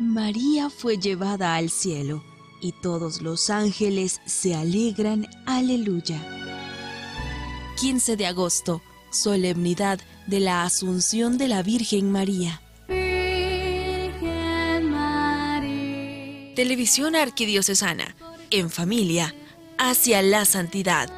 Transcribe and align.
María 0.00 0.70
fue 0.70 0.96
llevada 0.96 1.56
al 1.56 1.68
cielo 1.68 2.24
y 2.62 2.72
todos 2.72 3.20
los 3.20 3.50
ángeles 3.50 4.22
se 4.24 4.54
alegran, 4.54 5.28
aleluya. 5.44 6.18
15 7.78 8.16
de 8.16 8.26
agosto, 8.26 8.80
solemnidad 9.10 10.00
de 10.26 10.40
la 10.40 10.64
Asunción 10.64 11.36
de 11.36 11.48
la 11.48 11.62
Virgen 11.62 12.10
María. 12.10 12.62
Televisión 16.56 17.14
Arquidiocesana, 17.14 18.16
en 18.50 18.70
familia, 18.70 19.34
hacia 19.76 20.22
la 20.22 20.46
santidad. 20.46 21.12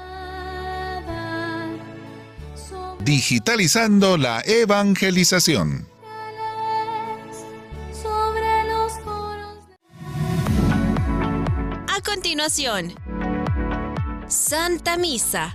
Digitalizando 2.99 4.17
la 4.17 4.41
evangelización. 4.41 5.92
Continuación, 12.43 12.93
Santa 14.27 14.97
Misa. 14.97 15.55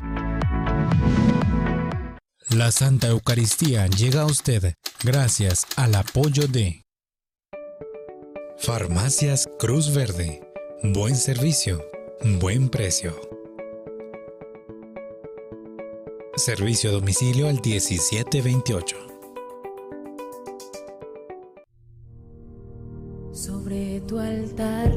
La 2.52 2.72
Santa 2.72 3.08
Eucaristía 3.08 3.88
llega 3.88 4.22
a 4.22 4.26
usted 4.26 4.74
gracias 5.04 5.68
al 5.76 5.96
apoyo 5.96 6.48
de 6.48 6.84
Farmacias 8.58 9.50
Cruz 9.60 9.94
Verde. 9.94 10.42
Buen 10.82 11.18
servicio, 11.18 11.84
buen 12.40 12.70
precio. 12.70 13.20
Servicio 16.38 16.92
a 16.92 16.94
domicilio 16.94 17.50
al 17.50 17.56
1728. 17.56 18.96
Sobre 23.34 24.00
tu 24.08 24.20
altar, 24.20 24.97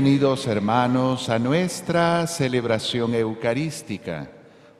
Bienvenidos 0.00 0.46
hermanos 0.46 1.28
a 1.28 1.38
nuestra 1.38 2.26
celebración 2.26 3.14
eucarística. 3.14 4.30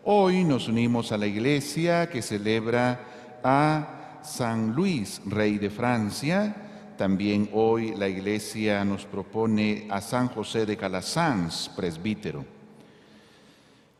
Hoy 0.03 0.45
nos 0.45 0.67
unimos 0.67 1.13
a 1.13 1.19
la 1.19 1.27
iglesia 1.27 2.09
que 2.09 2.23
celebra 2.23 3.39
a 3.45 4.23
San 4.23 4.75
Luis, 4.75 5.21
rey 5.27 5.59
de 5.59 5.69
Francia. 5.69 6.57
También 6.97 7.51
hoy 7.53 7.95
la 7.99 8.09
iglesia 8.09 8.83
nos 8.83 9.05
propone 9.05 9.87
a 9.91 10.01
San 10.01 10.29
José 10.29 10.65
de 10.65 10.79
Calasanz, 10.79 11.69
presbítero. 11.69 12.43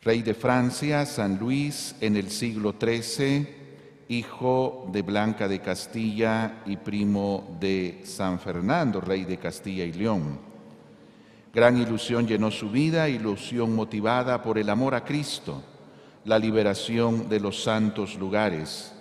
Rey 0.01 0.23
de 0.23 0.33
Francia, 0.33 1.05
San 1.05 1.39
Luis, 1.39 1.97
en 2.01 2.17
el 2.17 2.31
siglo 2.31 2.75
XIII, 2.81 3.47
hijo 4.09 4.89
de 4.91 5.03
Blanca 5.03 5.49
de 5.49 5.61
Castilla 5.61 6.63
y 6.65 6.79
primo 6.79 7.59
de 7.61 8.01
San 8.05 8.41
Fernando, 8.41 9.03
rey 9.03 9.27
de 9.27 9.37
Castilla 9.37 9.85
y 9.85 9.93
León. 9.93 10.50
Gran 11.53 11.79
ilusión 11.79 12.29
llenó 12.29 12.53
su 12.53 12.71
vida, 12.71 13.09
ilusión 13.09 13.75
motivada 13.75 14.41
por 14.41 14.57
el 14.57 14.71
amor 14.71 14.95
a 14.95 15.05
Cristo, 15.05 15.61
la 16.25 16.39
liberación 16.39 17.29
de 17.29 17.41
los 17.41 17.65
santos 17.65 18.17
lugares. 18.17 18.93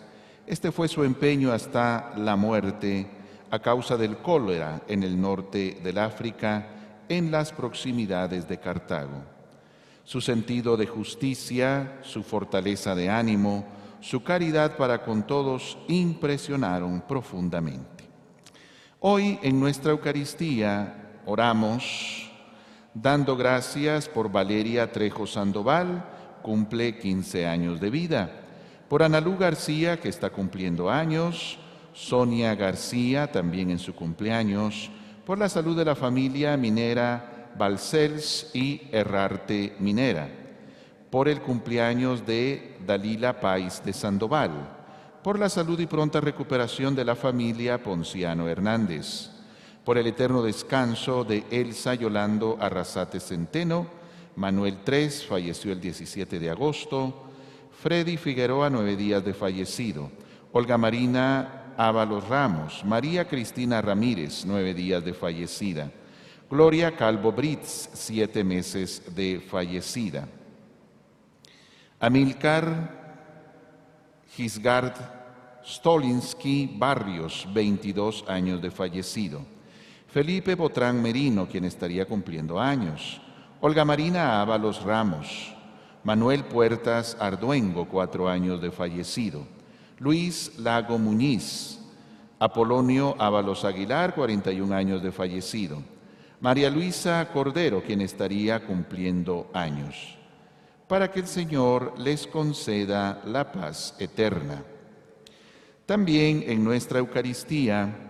Este 0.48 0.72
fue 0.72 0.88
su 0.88 1.04
empeño 1.04 1.52
hasta 1.52 2.12
la 2.18 2.36
muerte 2.36 3.08
a 3.52 3.60
causa 3.60 3.98
del 3.98 4.18
cólera 4.18 4.82
en 4.88 5.04
el 5.04 5.22
norte 5.22 5.80
del 5.84 6.00
África, 6.00 6.68
en 7.08 7.30
las 7.30 7.52
proximidades 7.52 8.48
de 8.48 8.60
Cartago. 8.60 9.24
Su 10.04 10.20
sentido 10.20 10.76
de 10.76 10.88
justicia, 10.88 12.00
su 12.02 12.24
fortaleza 12.24 12.96
de 12.96 13.12
ánimo, 13.12 13.64
su 14.02 14.24
caridad 14.24 14.76
para 14.76 15.04
con 15.04 15.28
todos 15.28 15.78
impresionaron 15.88 17.02
profundamente. 17.02 18.06
Hoy 19.02 19.38
en 19.44 19.60
nuestra 19.60 19.92
Eucaristía 19.92 21.22
oramos 21.28 22.29
dando 22.94 23.36
gracias 23.36 24.08
por 24.08 24.32
Valeria 24.32 24.92
Trejo 24.92 25.28
Sandoval, 25.28 26.04
cumple 26.42 26.98
15 26.98 27.46
años 27.46 27.80
de 27.80 27.90
vida, 27.90 28.32
por 28.88 29.04
Analú 29.04 29.38
García, 29.38 30.00
que 30.00 30.10
está 30.10 30.30
cumpliendo 30.30 30.90
años, 30.90 31.60
Sonia 31.94 32.56
García, 32.56 33.32
también 33.32 33.70
en 33.70 33.80
su 33.80 33.94
cumpleaños, 33.94 34.90
por 35.26 35.38
la 35.38 35.50
salud 35.50 35.78
de 35.78 35.86
la 35.86 35.96
familia 35.96 36.58
minera 36.58 37.52
Balcells 37.58 38.52
y 38.54 38.88
Errarte 38.92 39.76
Minera, 39.80 40.28
por 41.10 41.28
el 41.28 41.42
cumpleaños 41.42 42.26
de 42.26 42.78
Dalila 42.86 43.40
Pais 43.40 43.84
de 43.84 43.94
Sandoval, 43.94 44.52
por 45.24 45.38
la 45.38 45.50
salud 45.50 45.80
y 45.80 45.86
pronta 45.86 46.22
recuperación 46.22 46.96
de 46.96 47.06
la 47.06 47.16
familia 47.16 47.84
Ponciano 47.84 48.48
Hernández, 48.48 49.30
por 49.84 49.98
el 49.98 50.08
eterno 50.08 50.42
descanso 50.42 51.24
de 51.24 51.44
Elsa 51.52 51.96
Yolando 51.96 52.58
Arrasate 52.60 53.20
Centeno, 53.20 53.88
Manuel 54.36 54.80
Tres 54.84 55.26
falleció 55.26 55.72
el 55.72 55.82
17 55.82 56.40
de 56.40 56.50
agosto, 56.50 57.26
Freddy 57.82 58.18
Figueroa 58.18 58.70
nueve 58.70 58.96
días 58.96 59.24
de 59.24 59.34
fallecido, 59.34 60.12
Olga 60.52 60.78
Marina 60.78 61.74
Ábalos 61.78 62.28
Ramos, 62.28 62.84
María 62.86 63.28
Cristina 63.28 63.82
Ramírez 63.82 64.46
nueve 64.46 64.74
días 64.74 65.04
de 65.04 65.14
fallecida, 65.14 65.92
Gloria 66.50 66.96
Calvo 66.96 67.32
Brits, 67.32 67.90
siete 67.94 68.44
meses 68.44 69.04
de 69.16 69.40
fallecida. 69.40 70.28
Amilcar 72.00 72.98
Gisgard 74.36 74.94
Stolinsky 75.66 76.76
Barrios, 76.78 77.48
22 77.54 78.26
años 78.28 78.62
de 78.62 78.72
fallecido. 78.72 79.59
Felipe 80.12 80.56
Botrán 80.56 81.00
Merino, 81.04 81.48
quien 81.48 81.66
estaría 81.66 82.06
cumpliendo 82.06 82.60
años. 82.60 83.22
Olga 83.62 83.86
Marina 83.86 84.42
Ábalos 84.42 84.82
Ramos. 84.82 85.54
Manuel 86.04 86.46
Puertas 86.46 87.16
Arduengo, 87.20 87.88
cuatro 87.88 88.28
años 88.28 88.60
de 88.60 88.72
fallecido. 88.72 89.46
Luis 90.00 90.58
Lago 90.58 90.98
Muñiz. 90.98 91.80
Apolonio 92.40 93.16
Ábalos 93.20 93.64
Aguilar, 93.66 94.16
41 94.16 94.74
años 94.76 95.04
de 95.04 95.12
fallecido. 95.12 95.84
María 96.40 96.72
Luisa 96.72 97.30
Cordero, 97.32 97.84
quien 97.84 98.02
estaría 98.02 98.66
cumpliendo 98.66 99.52
años, 99.54 100.18
para 100.88 101.12
que 101.12 101.20
el 101.20 101.28
Señor 101.28 102.00
les 102.00 102.26
conceda 102.26 103.22
la 103.26 103.52
paz 103.52 103.94
eterna. 104.00 104.64
También 105.86 106.44
en 106.48 106.64
nuestra 106.64 107.00
Eucaristía 107.00 108.09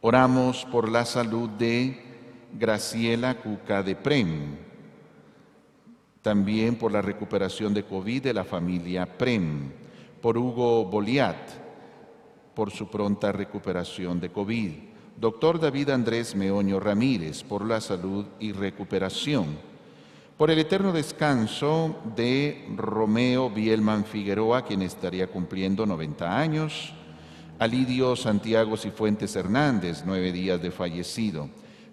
oramos 0.00 0.64
por 0.66 0.88
la 0.88 1.04
salud 1.04 1.48
de 1.50 2.02
Graciela 2.52 3.36
Cuca 3.36 3.82
de 3.82 3.96
Prem, 3.96 4.56
También 6.22 6.76
por 6.76 6.92
la 6.92 7.00
recuperación 7.00 7.72
de 7.72 7.84
COVID 7.84 8.22
de 8.22 8.34
la 8.34 8.44
familia 8.44 9.06
Prem, 9.06 9.70
por 10.20 10.36
Hugo 10.36 10.84
Boliat, 10.84 11.36
por 12.54 12.70
su 12.70 12.88
pronta 12.88 13.32
recuperación 13.32 14.20
de 14.20 14.30
COVID. 14.30 14.72
Doctor 15.16 15.60
David 15.60 15.90
Andrés 15.90 16.34
Meoño 16.34 16.80
Ramírez, 16.80 17.42
por 17.42 17.64
la 17.64 17.80
salud 17.80 18.26
y 18.40 18.52
recuperación. 18.52 19.46
Por 20.36 20.50
el 20.50 20.58
eterno 20.58 20.92
descanso 20.92 21.96
de 22.14 22.68
Romeo 22.76 23.50
Bielman 23.50 24.04
Figueroa, 24.04 24.62
quien 24.62 24.82
estaría 24.82 25.28
cumpliendo 25.28 25.86
90 25.86 26.38
años. 26.38 26.94
Alidio 27.58 28.14
Santiago 28.14 28.76
Cifuentes 28.76 29.34
Hernández, 29.34 30.04
nueve 30.06 30.30
días 30.30 30.62
de 30.62 30.70
fallecido. 30.70 31.50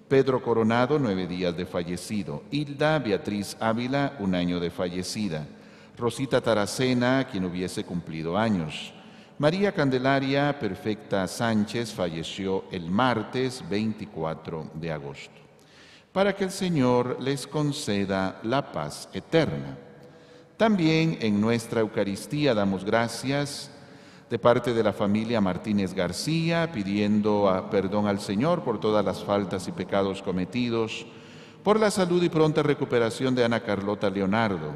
Pedro 0.08 0.44
Coronado, 0.44 1.00
nueve 1.00 1.26
días 1.26 1.58
de 1.58 1.66
fallecido. 1.66 2.44
Hilda 2.52 3.00
Beatriz 3.00 3.58
Ávila, 3.60 4.16
un 4.20 4.36
año 4.36 4.60
de 4.60 4.70
fallecida. 4.70 5.48
Rosita 5.98 6.40
Taracena, 6.40 7.28
quien 7.32 7.46
hubiese 7.46 7.84
cumplido 7.84 8.38
años. 8.38 8.94
María 9.40 9.72
Candelaria 9.72 10.60
Perfecta 10.60 11.28
Sánchez 11.28 11.92
falleció 11.92 12.66
el 12.72 12.92
martes 12.92 13.68
24 13.68 14.70
de 14.76 14.92
agosto. 14.92 15.42
Para 16.12 16.36
que 16.36 16.44
el 16.44 16.52
Señor 16.52 17.18
les 17.20 17.48
conceda 17.48 18.40
la 18.44 18.72
paz 18.72 19.10
eterna. 19.14 19.80
También 20.58 21.18
en 21.22 21.42
nuestra 21.42 21.82
Eucaristía 21.82 22.54
damos 22.54 22.86
gracias 22.86 23.72
de 24.30 24.40
parte 24.40 24.74
de 24.74 24.84
la 24.84 24.94
familia 24.94 25.40
Martínez 25.40 25.94
García, 25.94 26.72
pidiendo 26.72 27.68
perdón 27.70 28.08
al 28.08 28.20
Señor 28.20 28.64
por 28.64 28.80
todas 28.80 29.06
las 29.06 29.24
faltas 29.24 29.68
y 29.68 29.72
pecados 29.72 30.22
cometidos, 30.22 31.06
por 31.64 31.80
la 31.80 31.92
salud 31.92 32.22
y 32.24 32.30
pronta 32.30 32.64
recuperación 32.64 33.36
de 33.36 33.44
Ana 33.44 33.60
Carlota 33.60 34.10
Leonardo, 34.10 34.72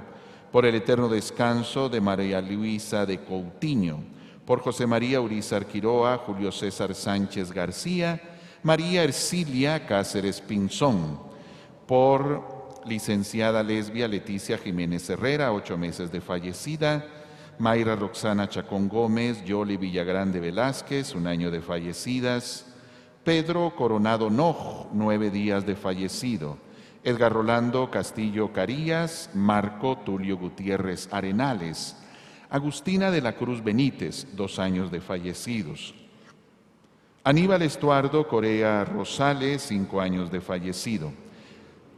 por 0.52 0.66
el 0.66 0.76
eterno 0.76 1.08
descanso 1.08 1.90
de 1.90 2.02
María 2.02 2.42
Luisa 2.42 3.06
de 3.06 3.24
Coutinho, 3.24 4.04
por 4.46 4.62
José 4.62 4.88
María 4.88 5.22
Urizar 5.22 5.66
Quiroa, 5.66 6.18
Julio 6.18 6.52
César 6.52 6.96
Sánchez 6.96 7.52
García, 7.52 8.20
María 8.64 9.04
Ercilia 9.04 9.86
Cáceres 9.86 10.42
Pinzón, 10.42 11.20
por 11.88 12.82
licenciada 12.86 13.64
lesbia 13.64 14.08
Leticia 14.08 14.58
Jiménez 14.58 15.10
Herrera, 15.10 15.54
ocho 15.54 15.78
meses 15.78 16.12
de 16.12 16.22
fallecida, 16.22 17.19
Mayra 17.60 17.98
Roxana 17.98 18.48
Chacón 18.48 18.88
Gómez, 18.88 19.44
Yoli 19.44 19.76
Villagrande 19.76 20.40
Velázquez, 20.40 21.14
un 21.14 21.28
año 21.28 21.52
de 21.52 21.60
fallecidas, 21.60 22.66
Pedro 23.26 23.76
Coronado 23.76 24.30
Noj, 24.30 24.88
nueve 24.94 25.30
días 25.30 25.66
de 25.66 25.76
fallecido, 25.76 26.58
Edgar 27.04 27.34
Rolando 27.34 27.92
Castillo 27.92 28.54
Carías, 28.54 29.30
Marco 29.34 29.98
Tulio 29.98 30.38
Gutiérrez 30.38 31.10
Arenales, 31.12 31.98
Agustina 32.50 33.12
de 33.12 33.22
la 33.22 33.34
Cruz 33.34 33.62
Benítez, 33.62 34.38
dos 34.38 34.58
años 34.58 34.90
de 34.90 35.02
fallecidos, 35.02 35.94
Aníbal 37.26 37.64
Estuardo 37.64 38.26
Corea 38.30 38.86
Rosales, 38.86 39.64
cinco 39.64 40.00
años 40.00 40.32
de 40.32 40.40
fallecido, 40.40 41.12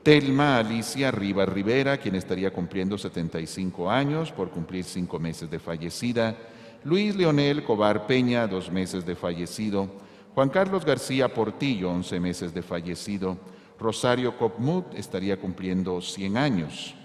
Telma 0.03 0.57
Alicia 0.57 1.11
Rivas 1.11 1.47
Rivera, 1.47 1.97
quien 1.97 2.15
estaría 2.15 2.51
cumpliendo 2.51 2.97
75 2.97 3.91
años 3.91 4.31
por 4.31 4.49
cumplir 4.49 4.83
cinco 4.83 5.19
meses 5.19 5.51
de 5.51 5.59
fallecida. 5.59 6.35
Luis 6.83 7.15
Leonel 7.15 7.63
Cobar 7.63 8.07
Peña, 8.07 8.47
dos 8.47 8.71
meses 8.71 9.05
de 9.05 9.15
fallecido. 9.15 9.87
Juan 10.33 10.49
Carlos 10.49 10.85
García 10.85 11.31
Portillo, 11.31 11.91
11 11.91 12.19
meses 12.19 12.53
de 12.53 12.63
fallecido. 12.63 13.37
Rosario 13.79 14.37
Copmut 14.37 14.91
estaría 14.95 15.39
cumpliendo 15.39 16.01
100 16.01 16.37
años. 16.37 16.95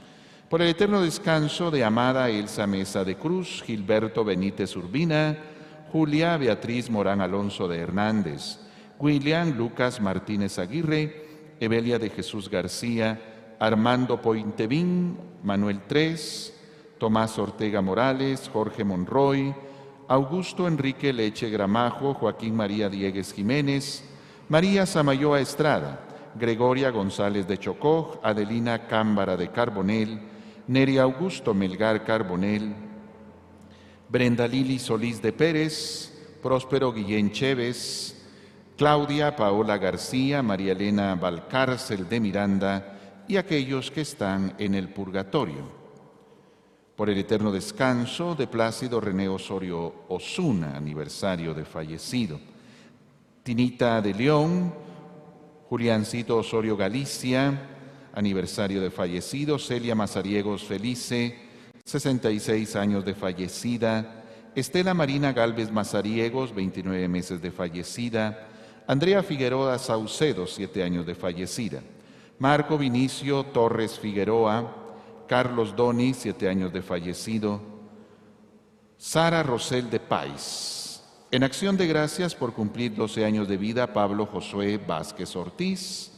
Por 0.48 0.62
el 0.62 0.68
eterno 0.68 1.02
descanso 1.02 1.70
de 1.70 1.84
Amada 1.84 2.30
Elsa 2.30 2.66
Mesa 2.66 3.04
de 3.04 3.16
Cruz, 3.16 3.62
Gilberto 3.66 4.24
Benítez 4.24 4.74
Urbina, 4.74 5.36
Julia 5.92 6.36
Beatriz 6.38 6.88
Morán 6.88 7.20
Alonso 7.20 7.68
de 7.68 7.78
Hernández, 7.78 8.58
William 8.98 9.54
Lucas 9.56 10.00
Martínez 10.00 10.58
Aguirre, 10.58 11.25
Evelia 11.60 11.98
de 11.98 12.10
Jesús 12.10 12.50
García, 12.50 13.56
Armando 13.58 14.20
Pointevín, 14.20 15.16
Manuel 15.42 15.80
Tres, 15.86 16.54
Tomás 16.98 17.38
Ortega 17.38 17.80
Morales, 17.80 18.50
Jorge 18.52 18.84
Monroy, 18.84 19.54
Augusto 20.08 20.68
Enrique 20.68 21.12
Leche 21.12 21.50
Gramajo, 21.50 22.14
Joaquín 22.14 22.54
María 22.54 22.88
Diegues 22.88 23.32
Jiménez, 23.32 24.04
María 24.48 24.86
Samayoa 24.86 25.40
Estrada, 25.40 26.00
Gregoria 26.38 26.90
González 26.90 27.48
de 27.48 27.58
Chocó, 27.58 28.20
Adelina 28.22 28.86
Cámbara 28.86 29.36
de 29.36 29.50
Carbonel, 29.50 30.20
Neri 30.68 30.98
Augusto 30.98 31.54
Melgar 31.54 32.04
Carbonel, 32.04 32.74
Brenda 34.08 34.46
Lili 34.46 34.78
Solís 34.78 35.20
de 35.20 35.32
Pérez, 35.32 36.12
Próspero 36.42 36.92
Guillén 36.92 37.32
Chévez, 37.32 38.15
Claudia 38.76 39.34
Paola 39.34 39.78
García, 39.78 40.42
María 40.42 40.72
Elena 40.72 41.14
Valcárcel 41.14 42.06
de 42.10 42.20
Miranda 42.20 43.24
y 43.26 43.38
aquellos 43.38 43.90
que 43.90 44.02
están 44.02 44.54
en 44.58 44.74
el 44.74 44.90
purgatorio. 44.90 45.86
Por 46.94 47.08
el 47.08 47.16
eterno 47.16 47.52
descanso 47.52 48.34
de 48.34 48.46
Plácido 48.46 49.00
René 49.00 49.28
Osorio 49.28 50.04
Osuna, 50.08 50.76
aniversario 50.76 51.54
de 51.54 51.64
fallecido. 51.64 52.38
Tinita 53.42 54.02
de 54.02 54.12
León, 54.12 54.74
Juliancito 55.70 56.36
Osorio 56.36 56.76
Galicia, 56.76 57.58
aniversario 58.12 58.82
de 58.82 58.90
fallecido. 58.90 59.58
Celia 59.58 59.94
Mazariegos 59.94 60.64
Felice, 60.64 61.34
66 61.84 62.76
años 62.76 63.06
de 63.06 63.14
fallecida. 63.14 64.24
Estela 64.54 64.92
Marina 64.92 65.32
Galvez 65.32 65.70
Mazariegos, 65.70 66.54
29 66.54 67.08
meses 67.08 67.40
de 67.40 67.50
fallecida. 67.50 68.48
Andrea 68.88 69.24
Figueroa 69.24 69.78
Saucedo, 69.78 70.46
siete 70.46 70.84
años 70.84 71.04
de 71.04 71.16
fallecida. 71.16 71.82
Marco 72.38 72.78
Vinicio 72.78 73.42
Torres 73.44 73.98
Figueroa, 73.98 74.72
Carlos 75.26 75.74
Doni, 75.74 76.14
siete 76.14 76.48
años 76.48 76.72
de 76.72 76.82
fallecido. 76.82 77.60
Sara 78.96 79.42
Rosel 79.42 79.90
de 79.90 79.98
Pais. 79.98 81.02
En 81.32 81.42
acción 81.42 81.76
de 81.76 81.88
gracias 81.88 82.36
por 82.36 82.52
cumplir 82.52 82.94
12 82.94 83.24
años 83.24 83.48
de 83.48 83.56
vida, 83.56 83.92
Pablo 83.92 84.26
Josué 84.26 84.78
Vázquez 84.78 85.34
Ortiz. 85.34 86.12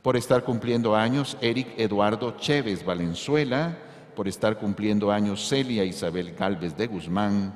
Por 0.00 0.16
estar 0.16 0.44
cumpliendo 0.44 0.94
años, 0.94 1.36
Eric 1.40 1.74
Eduardo 1.76 2.36
Chévez 2.38 2.84
Valenzuela. 2.84 3.76
Por 4.14 4.28
estar 4.28 4.58
cumpliendo 4.58 5.10
años, 5.10 5.48
Celia 5.48 5.84
Isabel 5.84 6.36
Galvez 6.36 6.76
de 6.76 6.86
Guzmán. 6.86 7.52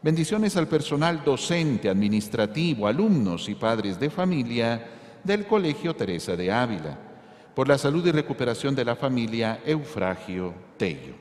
Bendiciones 0.00 0.56
al 0.56 0.68
personal 0.68 1.24
docente, 1.24 1.88
administrativo, 1.88 2.86
alumnos 2.86 3.48
y 3.48 3.56
padres 3.56 3.98
de 3.98 4.10
familia 4.10 4.86
del 5.24 5.44
Colegio 5.44 5.94
Teresa 5.96 6.36
de 6.36 6.52
Ávila. 6.52 6.96
Por 7.52 7.66
la 7.66 7.76
salud 7.76 8.06
y 8.06 8.12
recuperación 8.12 8.76
de 8.76 8.84
la 8.84 8.94
familia 8.94 9.60
Eufragio 9.66 10.54
Tello. 10.76 11.14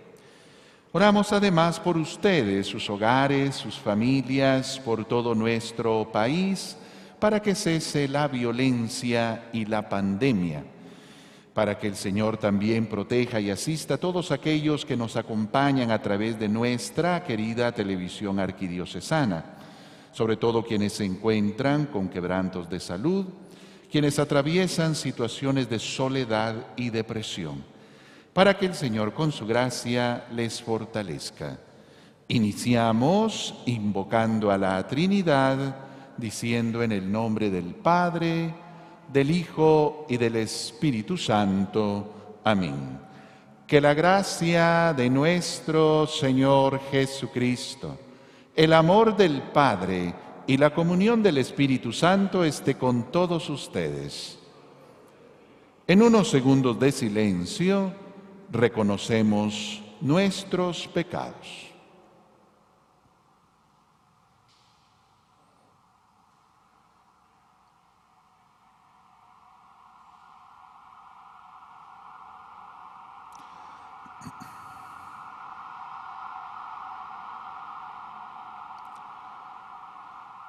Oramos 0.91 1.33
además 1.33 1.79
por 1.79 1.97
ustedes, 1.97 2.67
sus 2.67 2.87
hogares, 2.89 3.55
sus 3.55 3.75
familias, 3.79 4.79
por 4.79 5.05
todo 5.05 5.33
nuestro 5.33 6.11
país, 6.11 6.77
para 7.19 7.41
que 7.41 7.55
cese 7.55 8.07
la 8.07 8.27
violencia 8.27 9.49
y 9.51 9.65
la 9.65 9.89
pandemia 9.89 10.63
para 11.57 11.79
que 11.79 11.87
el 11.87 11.95
Señor 11.95 12.37
también 12.37 12.85
proteja 12.85 13.39
y 13.39 13.49
asista 13.49 13.95
a 13.95 13.97
todos 13.97 14.29
aquellos 14.29 14.85
que 14.85 14.95
nos 14.95 15.15
acompañan 15.15 15.89
a 15.89 15.99
través 15.99 16.37
de 16.37 16.47
nuestra 16.47 17.23
querida 17.23 17.71
televisión 17.71 18.39
arquidiocesana, 18.39 19.43
sobre 20.11 20.37
todo 20.37 20.63
quienes 20.63 20.93
se 20.93 21.05
encuentran 21.05 21.87
con 21.87 22.09
quebrantos 22.09 22.69
de 22.69 22.79
salud, 22.79 23.25
quienes 23.91 24.19
atraviesan 24.19 24.93
situaciones 24.93 25.67
de 25.67 25.79
soledad 25.79 26.53
y 26.75 26.91
depresión, 26.91 27.63
para 28.33 28.55
que 28.55 28.67
el 28.67 28.75
Señor 28.75 29.15
con 29.15 29.31
su 29.31 29.47
gracia 29.47 30.27
les 30.31 30.61
fortalezca. 30.61 31.57
Iniciamos 32.27 33.55
invocando 33.65 34.51
a 34.51 34.59
la 34.59 34.87
Trinidad, 34.87 35.75
diciendo 36.17 36.83
en 36.83 36.91
el 36.91 37.11
nombre 37.11 37.49
del 37.49 37.73
Padre, 37.73 38.53
del 39.11 39.31
Hijo 39.31 40.05
y 40.09 40.17
del 40.17 40.35
Espíritu 40.37 41.17
Santo. 41.17 42.39
Amén. 42.43 42.99
Que 43.65 43.81
la 43.81 43.93
gracia 43.93 44.93
de 44.95 45.09
nuestro 45.09 46.07
Señor 46.07 46.79
Jesucristo, 46.91 47.97
el 48.55 48.73
amor 48.73 49.15
del 49.15 49.41
Padre 49.41 50.13
y 50.47 50.57
la 50.57 50.73
comunión 50.73 51.21
del 51.21 51.37
Espíritu 51.37 51.91
Santo 51.91 52.43
esté 52.43 52.75
con 52.75 53.11
todos 53.11 53.49
ustedes. 53.49 54.39
En 55.85 56.01
unos 56.01 56.29
segundos 56.29 56.79
de 56.79 56.91
silencio 56.91 57.93
reconocemos 58.51 59.81
nuestros 60.01 60.87
pecados. 60.87 61.66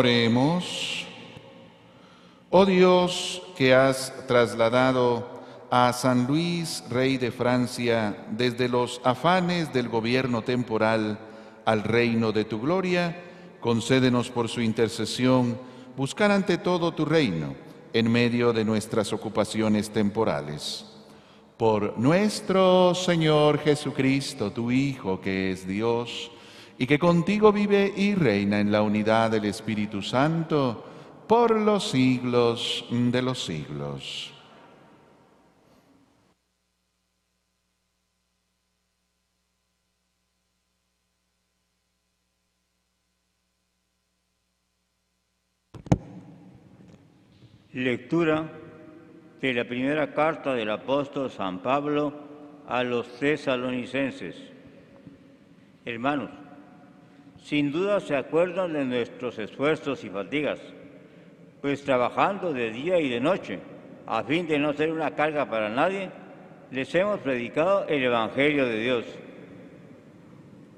Oremos. 0.00 1.04
Oh 2.48 2.64
Dios, 2.64 3.42
que 3.54 3.74
has 3.74 4.10
trasladado 4.26 5.28
a 5.70 5.92
San 5.92 6.26
Luis, 6.26 6.82
rey 6.88 7.18
de 7.18 7.30
Francia, 7.30 8.24
desde 8.30 8.70
los 8.70 9.02
afanes 9.04 9.74
del 9.74 9.90
gobierno 9.90 10.40
temporal 10.40 11.18
al 11.66 11.82
reino 11.82 12.32
de 12.32 12.46
tu 12.46 12.62
gloria, 12.62 13.14
concédenos 13.60 14.30
por 14.30 14.48
su 14.48 14.62
intercesión 14.62 15.58
buscar 15.98 16.30
ante 16.30 16.56
todo 16.56 16.92
tu 16.92 17.04
reino 17.04 17.54
en 17.92 18.10
medio 18.10 18.54
de 18.54 18.64
nuestras 18.64 19.12
ocupaciones 19.12 19.90
temporales. 19.90 20.86
Por 21.58 21.98
nuestro 21.98 22.94
Señor 22.94 23.58
Jesucristo, 23.58 24.50
tu 24.50 24.70
Hijo, 24.70 25.20
que 25.20 25.50
es 25.50 25.68
Dios, 25.68 26.30
y 26.80 26.86
que 26.86 26.98
contigo 26.98 27.52
vive 27.52 27.92
y 27.94 28.14
reina 28.14 28.58
en 28.58 28.72
la 28.72 28.80
unidad 28.80 29.30
del 29.30 29.44
Espíritu 29.44 30.00
Santo 30.00 30.82
por 31.28 31.50
los 31.50 31.90
siglos 31.90 32.86
de 32.90 33.20
los 33.20 33.44
siglos. 33.44 34.32
Lectura 47.74 48.50
de 49.38 49.52
la 49.52 49.64
primera 49.64 50.14
carta 50.14 50.54
del 50.54 50.70
apóstol 50.70 51.30
San 51.30 51.58
Pablo 51.58 52.14
a 52.66 52.82
los 52.82 53.18
tesalonicenses. 53.18 54.34
Hermanos, 55.84 56.39
sin 57.42 57.72
duda 57.72 58.00
se 58.00 58.16
acuerdan 58.16 58.72
de 58.72 58.84
nuestros 58.84 59.38
esfuerzos 59.38 60.04
y 60.04 60.10
fatigas, 60.10 60.60
pues 61.60 61.84
trabajando 61.84 62.52
de 62.52 62.70
día 62.70 63.00
y 63.00 63.08
de 63.08 63.20
noche, 63.20 63.58
a 64.06 64.22
fin 64.22 64.46
de 64.46 64.58
no 64.58 64.72
ser 64.72 64.90
una 64.90 65.14
carga 65.14 65.48
para 65.48 65.68
nadie, 65.68 66.10
les 66.70 66.94
hemos 66.94 67.20
predicado 67.20 67.86
el 67.88 68.02
Evangelio 68.04 68.66
de 68.66 68.78
Dios. 68.78 69.04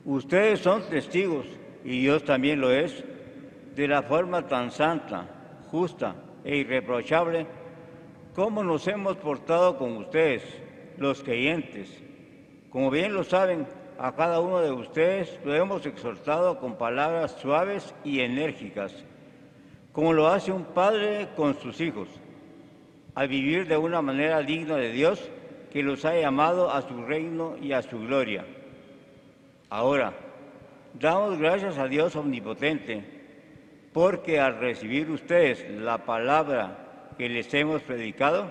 Ustedes 0.05 0.61
son 0.61 0.83
testigos, 0.89 1.47
y 1.85 2.01
Dios 2.01 2.25
también 2.25 2.61
lo 2.61 2.71
es, 2.71 3.05
de 3.75 3.89
la 3.89 4.03
forma 4.03 4.47
tan 4.47 4.71
santa, 4.71 5.27
justa 5.71 6.15
e 6.45 6.57
irreprochable 6.57 7.47
como 8.35 8.65
nos 8.65 8.89
hemos 8.89 9.17
portado 9.17 9.77
con 9.77 9.97
ustedes, 9.99 10.43
los 10.97 11.23
creyentes. 11.23 12.03
Como 12.71 12.91
bien 12.91 13.13
lo 13.13 13.25
saben, 13.25 13.67
a 13.99 14.13
cada 14.13 14.41
uno 14.41 14.61
de 14.61 14.73
ustedes 14.73 15.39
lo 15.45 15.55
hemos 15.55 15.87
exhortado 15.87 16.59
con 16.59 16.77
palabras 16.77 17.37
suaves 17.41 17.95
y 18.05 18.21
enérgicas, 18.21 18.93
como 19.93 20.13
lo 20.13 20.29
hace 20.29 20.53
un 20.53 20.65
padre 20.65 21.29
con 21.37 21.59
sus 21.59 21.81
hijos, 21.81 22.09
a 23.15 23.27
vivir 23.27 23.69
de 23.69 23.77
una 23.77 24.03
manera 24.03 24.41
digna 24.41 24.77
de 24.77 24.93
Dios 24.93 25.31
que 25.71 25.83
los 25.83 26.05
ha 26.05 26.15
llamado 26.15 26.71
a 26.71 26.83
su 26.83 27.05
reino 27.05 27.57
y 27.61 27.73
a 27.73 27.83
su 27.83 27.99
gloria. 27.99 28.45
Ahora, 29.71 30.13
damos 30.99 31.39
gracias 31.39 31.79
a 31.79 31.89
Dios 31.89 32.17
omnipotente, 32.17 33.05
porque 33.93 34.41
al 34.41 34.59
recibir 34.59 35.11
ustedes 35.11 35.69
la 35.71 35.99
palabra 35.99 37.13
que 37.17 37.29
les 37.29 37.53
hemos 37.55 37.83
predicado, 37.83 38.51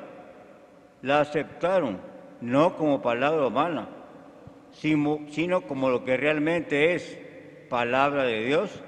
la 1.02 1.22
aceptaron 1.22 2.00
no 2.42 2.76
como 2.76 3.02
palabra 3.02 3.48
humana, 3.48 3.88
sino 4.74 5.62
como 5.62 5.90
lo 5.90 6.04
que 6.04 6.18
realmente 6.18 6.94
es 6.96 7.18
palabra 7.70 8.24
de 8.24 8.46
Dios 8.46 8.82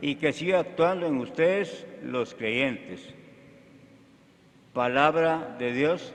y 0.00 0.16
que 0.16 0.32
sigue 0.32 0.54
actuando 0.54 1.06
en 1.06 1.18
ustedes 1.18 1.86
los 2.02 2.34
creyentes. 2.34 3.14
Palabra 4.72 5.56
de 5.58 5.72
Dios. 5.72 6.12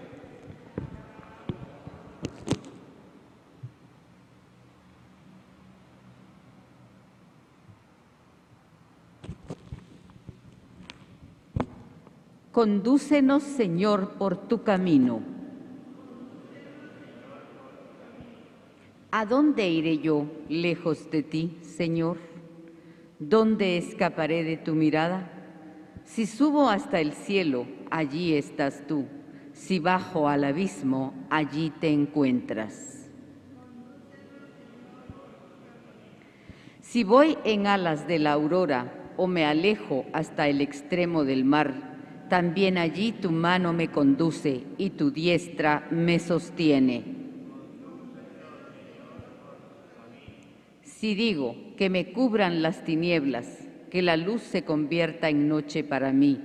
Condúcenos, 12.51 13.41
Señor, 13.43 14.11
por 14.11 14.37
tu 14.37 14.63
camino 14.63 15.32
¿A 19.15 19.27
dónde 19.27 19.69
iré 19.69 19.99
yo 19.99 20.25
lejos 20.49 21.11
de 21.11 21.21
ti, 21.21 21.59
Señor? 21.61 22.17
¿Dónde 23.19 23.77
escaparé 23.77 24.43
de 24.43 24.57
tu 24.57 24.73
mirada? 24.73 25.31
Si 26.03 26.25
subo 26.25 26.67
hasta 26.67 26.99
el 26.99 27.13
cielo, 27.13 27.67
allí 27.91 28.33
estás 28.33 28.87
tú. 28.87 29.05
Si 29.53 29.77
bajo 29.77 30.27
al 30.27 30.45
abismo, 30.45 31.13
allí 31.29 31.71
te 31.79 31.89
encuentras. 31.89 33.07
Si 36.81 37.03
voy 37.03 37.37
en 37.43 37.67
alas 37.67 38.07
de 38.07 38.17
la 38.17 38.31
aurora 38.31 39.13
o 39.15 39.27
me 39.27 39.45
alejo 39.45 40.05
hasta 40.11 40.47
el 40.47 40.59
extremo 40.59 41.23
del 41.23 41.45
mar, 41.45 42.25
también 42.31 42.79
allí 42.79 43.11
tu 43.11 43.29
mano 43.29 43.73
me 43.73 43.89
conduce 43.89 44.63
y 44.79 44.89
tu 44.89 45.11
diestra 45.11 45.87
me 45.91 46.17
sostiene. 46.17 47.12
Si 51.03 51.15
digo 51.15 51.57
que 51.75 51.89
me 51.89 52.13
cubran 52.13 52.61
las 52.61 52.85
tinieblas, 52.85 53.67
que 53.91 54.01
la 54.01 54.15
luz 54.15 54.41
se 54.41 54.63
convierta 54.63 55.27
en 55.27 55.49
noche 55.49 55.83
para 55.83 56.13
mí, 56.13 56.39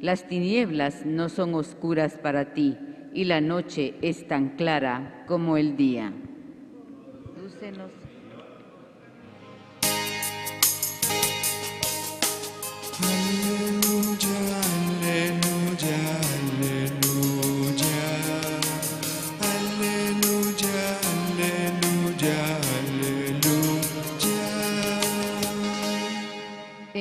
las 0.00 0.26
tinieblas 0.26 1.06
no 1.06 1.28
son 1.28 1.54
oscuras 1.54 2.18
para 2.18 2.52
ti 2.52 2.76
y 3.14 3.26
la 3.26 3.40
noche 3.40 3.94
es 4.02 4.26
tan 4.26 4.56
clara 4.56 5.22
como 5.28 5.56
el 5.56 5.76
día. 5.76 6.12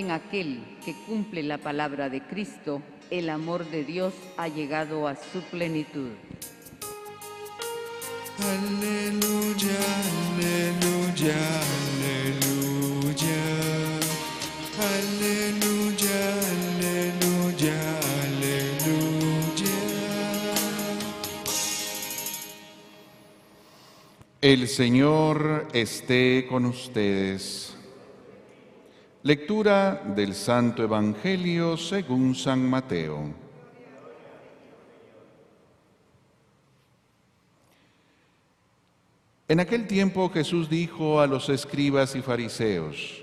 En 0.10 0.16
aquel 0.16 0.60
que 0.84 0.96
cumple 1.06 1.44
la 1.44 1.60
palabra 1.60 2.10
de 2.10 2.22
Cristo, 2.24 2.82
el 3.12 3.30
amor 3.30 3.70
de 3.70 3.84
Dios 3.84 4.12
ha 4.38 4.48
llegado 4.48 5.08
a 5.08 5.16
su 5.16 5.40
plenitud. 5.52 6.10
Aleluya, 8.42 9.78
aleluya, 10.34 11.38
aleluya. 12.02 13.42
Aleluya, 14.98 16.20
aleluya, 16.80 17.78
aleluya. 18.24 19.70
El 24.42 24.68
Señor 24.68 25.68
esté 25.72 26.48
con 26.50 26.66
ustedes. 26.66 27.76
Lectura 29.22 30.02
del 30.16 30.34
Santo 30.34 30.82
Evangelio 30.82 31.76
según 31.76 32.34
San 32.36 32.66
Mateo. 32.70 33.34
En 39.50 39.60
aquel 39.60 39.88
tiempo 39.88 40.30
Jesús 40.30 40.70
dijo 40.70 41.20
a 41.20 41.28
los 41.28 41.50
escribas 41.50 42.16
y 42.16 42.22
fariseos, 42.22 43.22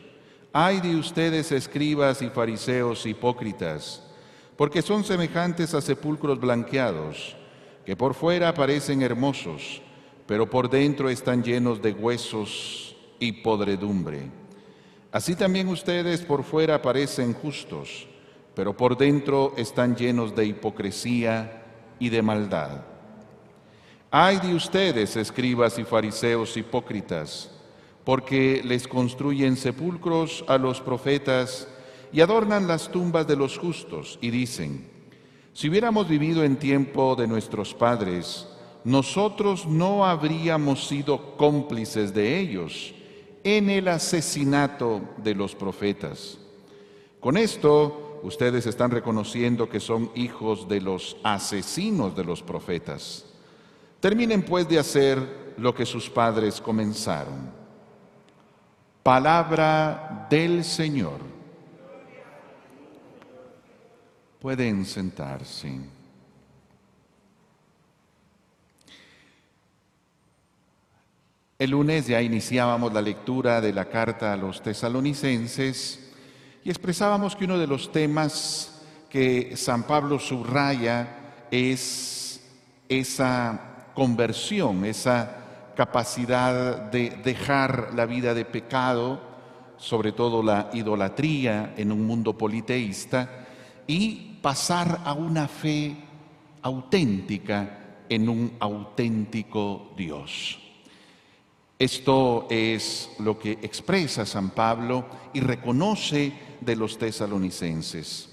Ay 0.52 0.82
de 0.82 0.96
ustedes 0.96 1.50
escribas 1.50 2.20
y 2.20 2.28
fariseos 2.28 3.06
hipócritas, 3.06 4.02
porque 4.58 4.82
son 4.82 5.02
semejantes 5.02 5.72
a 5.72 5.80
sepulcros 5.80 6.38
blanqueados, 6.38 7.34
que 7.86 7.96
por 7.96 8.12
fuera 8.12 8.52
parecen 8.52 9.00
hermosos, 9.00 9.80
pero 10.26 10.50
por 10.50 10.68
dentro 10.68 11.08
están 11.08 11.42
llenos 11.42 11.80
de 11.80 11.92
huesos 11.92 12.94
y 13.18 13.32
podredumbre. 13.32 14.45
Así 15.12 15.34
también 15.34 15.68
ustedes 15.68 16.22
por 16.22 16.44
fuera 16.44 16.82
parecen 16.82 17.32
justos, 17.32 18.06
pero 18.54 18.76
por 18.76 18.96
dentro 18.96 19.54
están 19.56 19.96
llenos 19.96 20.34
de 20.34 20.46
hipocresía 20.46 21.62
y 21.98 22.08
de 22.08 22.22
maldad. 22.22 22.82
Ay 24.10 24.38
de 24.38 24.54
ustedes, 24.54 25.16
escribas 25.16 25.78
y 25.78 25.84
fariseos 25.84 26.56
hipócritas, 26.56 27.50
porque 28.04 28.62
les 28.64 28.86
construyen 28.86 29.56
sepulcros 29.56 30.44
a 30.48 30.58
los 30.58 30.80
profetas 30.80 31.68
y 32.12 32.20
adornan 32.20 32.66
las 32.66 32.90
tumbas 32.90 33.26
de 33.26 33.36
los 33.36 33.58
justos, 33.58 34.18
y 34.20 34.30
dicen, 34.30 34.88
si 35.52 35.68
hubiéramos 35.68 36.08
vivido 36.08 36.44
en 36.44 36.56
tiempo 36.56 37.16
de 37.16 37.26
nuestros 37.26 37.74
padres, 37.74 38.46
nosotros 38.84 39.66
no 39.66 40.06
habríamos 40.06 40.86
sido 40.86 41.36
cómplices 41.36 42.14
de 42.14 42.38
ellos 42.38 42.94
en 43.46 43.70
el 43.70 43.86
asesinato 43.86 45.00
de 45.18 45.32
los 45.32 45.54
profetas. 45.54 46.36
Con 47.20 47.36
esto, 47.36 48.18
ustedes 48.24 48.66
están 48.66 48.90
reconociendo 48.90 49.68
que 49.68 49.78
son 49.78 50.10
hijos 50.16 50.68
de 50.68 50.80
los 50.80 51.16
asesinos 51.22 52.16
de 52.16 52.24
los 52.24 52.42
profetas. 52.42 53.24
Terminen 54.00 54.42
pues 54.42 54.68
de 54.68 54.80
hacer 54.80 55.54
lo 55.58 55.72
que 55.72 55.86
sus 55.86 56.10
padres 56.10 56.60
comenzaron. 56.60 57.52
Palabra 59.04 60.26
del 60.28 60.64
Señor. 60.64 61.20
Pueden 64.40 64.84
sentarse. 64.84 65.95
El 71.58 71.70
lunes 71.70 72.06
ya 72.06 72.20
iniciábamos 72.20 72.92
la 72.92 73.00
lectura 73.00 73.62
de 73.62 73.72
la 73.72 73.86
carta 73.86 74.34
a 74.34 74.36
los 74.36 74.62
tesalonicenses 74.62 76.12
y 76.62 76.68
expresábamos 76.68 77.34
que 77.34 77.46
uno 77.46 77.56
de 77.56 77.66
los 77.66 77.90
temas 77.90 78.82
que 79.08 79.56
San 79.56 79.84
Pablo 79.84 80.18
subraya 80.18 81.46
es 81.50 82.42
esa 82.90 83.88
conversión, 83.94 84.84
esa 84.84 85.72
capacidad 85.74 86.90
de 86.90 87.08
dejar 87.24 87.92
la 87.94 88.04
vida 88.04 88.34
de 88.34 88.44
pecado, 88.44 89.18
sobre 89.78 90.12
todo 90.12 90.42
la 90.42 90.68
idolatría 90.74 91.72
en 91.78 91.90
un 91.90 92.06
mundo 92.06 92.36
politeísta, 92.36 93.46
y 93.86 94.40
pasar 94.42 95.00
a 95.06 95.14
una 95.14 95.48
fe 95.48 95.96
auténtica 96.60 98.02
en 98.10 98.28
un 98.28 98.52
auténtico 98.60 99.94
Dios. 99.96 100.65
Esto 101.78 102.46
es 102.48 103.10
lo 103.18 103.38
que 103.38 103.52
expresa 103.52 104.24
San 104.24 104.50
Pablo 104.50 105.06
y 105.34 105.40
reconoce 105.40 106.32
de 106.60 106.76
los 106.76 106.98
tesalonicenses. 106.98 108.30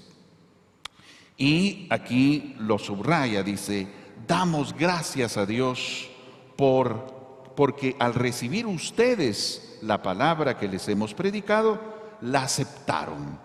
Y 1.36 1.86
aquí 1.90 2.54
lo 2.58 2.78
subraya, 2.78 3.42
dice, 3.42 3.86
damos 4.26 4.74
gracias 4.74 5.36
a 5.36 5.44
Dios 5.44 6.08
por 6.56 7.12
porque 7.54 7.96
al 7.98 8.14
recibir 8.14 8.66
ustedes 8.66 9.78
la 9.82 10.02
palabra 10.02 10.58
que 10.58 10.68
les 10.68 10.88
hemos 10.88 11.14
predicado, 11.14 11.80
la 12.20 12.42
aceptaron, 12.42 13.38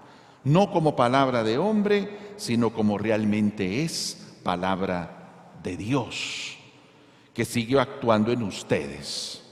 no 0.44 0.72
como 0.72 0.96
palabra 0.96 1.44
de 1.44 1.58
hombre, 1.58 2.34
sino 2.38 2.72
como 2.72 2.98
realmente 2.98 3.84
es 3.84 4.38
palabra 4.44 5.52
de 5.62 5.78
Dios, 5.78 6.58
que 7.34 7.46
siguió 7.46 7.82
actuando 7.82 8.32
en 8.32 8.44
ustedes. 8.44 9.44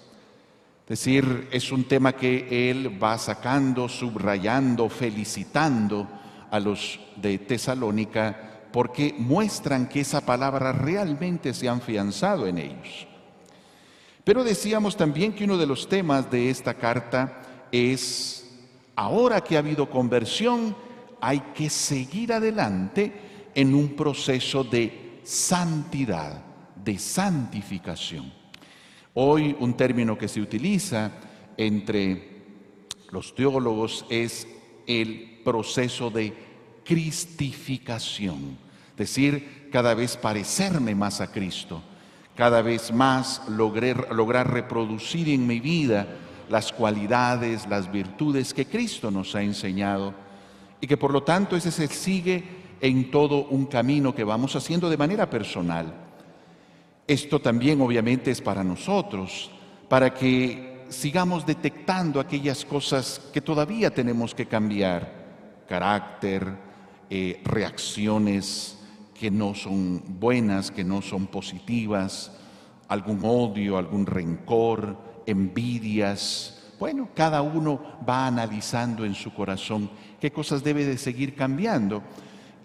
Decir, 0.87 1.49
es 1.51 1.71
un 1.71 1.83
tema 1.83 2.13
que 2.13 2.69
él 2.69 3.01
va 3.01 3.17
sacando, 3.17 3.89
subrayando, 3.89 4.87
felicitando 4.87 6.07
a 6.49 6.59
los 6.61 6.99
de 7.17 7.39
Tesalónica, 7.39 8.61
porque 8.71 9.13
muestran 9.17 9.89
que 9.89 10.01
esa 10.01 10.25
palabra 10.25 10.71
realmente 10.71 11.53
se 11.53 11.67
ha 11.67 11.73
afianzado 11.73 12.47
en 12.47 12.57
ellos. 12.57 13.07
Pero 14.23 14.43
decíamos 14.43 14.95
también 14.95 15.33
que 15.33 15.43
uno 15.43 15.57
de 15.57 15.67
los 15.67 15.89
temas 15.89 16.31
de 16.31 16.49
esta 16.49 16.73
carta 16.73 17.41
es, 17.71 18.49
ahora 18.95 19.41
que 19.41 19.57
ha 19.57 19.59
habido 19.59 19.89
conversión, 19.89 20.75
hay 21.19 21.39
que 21.53 21.69
seguir 21.69 22.31
adelante 22.31 23.49
en 23.55 23.73
un 23.73 23.95
proceso 23.95 24.63
de 24.63 25.19
santidad, 25.23 26.41
de 26.75 26.97
santificación. 26.97 28.31
Hoy 29.19 29.55
un 29.59 29.75
término 29.75 30.15
que 30.15 30.27
se 30.27 30.39
utiliza 30.39 31.11
entre 31.57 32.37
los 33.09 33.33
teólogos 33.33 34.05
es 34.09 34.47
el 34.85 35.41
proceso 35.43 36.11
de 36.11 36.33
cristificación, 36.85 38.57
decir, 38.95 39.69
cada 39.71 39.95
vez 39.95 40.17
parecerme 40.17 40.93
más 40.93 41.19
a 41.19 41.31
Cristo 41.31 41.81
cada 42.37 42.61
vez 42.61 42.93
más 42.93 43.41
lograr 43.49 44.53
reproducir 44.53 45.27
en 45.29 45.47
mi 45.47 45.59
vida 45.59 46.07
las 46.49 46.71
cualidades, 46.71 47.67
las 47.67 47.91
virtudes 47.91 48.53
que 48.53 48.67
Cristo 48.67 49.09
nos 49.09 49.33
ha 49.33 49.41
enseñado 49.41 50.13
y 50.79 50.85
que 50.85 50.97
por 50.97 51.11
lo 51.11 51.23
tanto 51.23 51.55
ese 51.55 51.71
se 51.71 51.87
sigue 51.87 52.43
en 52.79 53.09
todo 53.09 53.47
un 53.47 53.65
camino 53.65 54.13
que 54.13 54.23
vamos 54.23 54.55
haciendo 54.55 54.87
de 54.87 54.97
manera 54.97 55.27
personal. 55.27 56.06
Esto 57.07 57.39
también 57.39 57.79
obviamente 57.79 58.31
es 58.31 58.41
para 58.41 58.65
nosotros, 58.65 59.49
para 59.87 60.13
que 60.13 60.85
sigamos 60.89 61.45
detectando 61.45 62.19
aquellas 62.19 62.65
cosas 62.65 63.21
que 63.33 63.39
todavía 63.39 63.93
tenemos 63.93 64.35
que 64.35 64.45
cambiar, 64.45 65.63
carácter, 65.69 66.45
eh, 67.09 67.41
reacciones 67.45 68.77
que 69.17 69.31
no 69.31 69.55
son 69.55 70.03
buenas, 70.19 70.69
que 70.69 70.83
no 70.83 71.01
son 71.01 71.27
positivas, 71.27 72.33
algún 72.89 73.21
odio, 73.23 73.77
algún 73.77 74.05
rencor, 74.05 74.97
envidias. 75.25 76.73
Bueno, 76.77 77.09
cada 77.15 77.41
uno 77.41 77.99
va 78.07 78.27
analizando 78.27 79.05
en 79.05 79.15
su 79.15 79.33
corazón 79.33 79.89
qué 80.19 80.31
cosas 80.31 80.61
debe 80.61 80.85
de 80.85 80.97
seguir 80.97 81.35
cambiando 81.35 82.03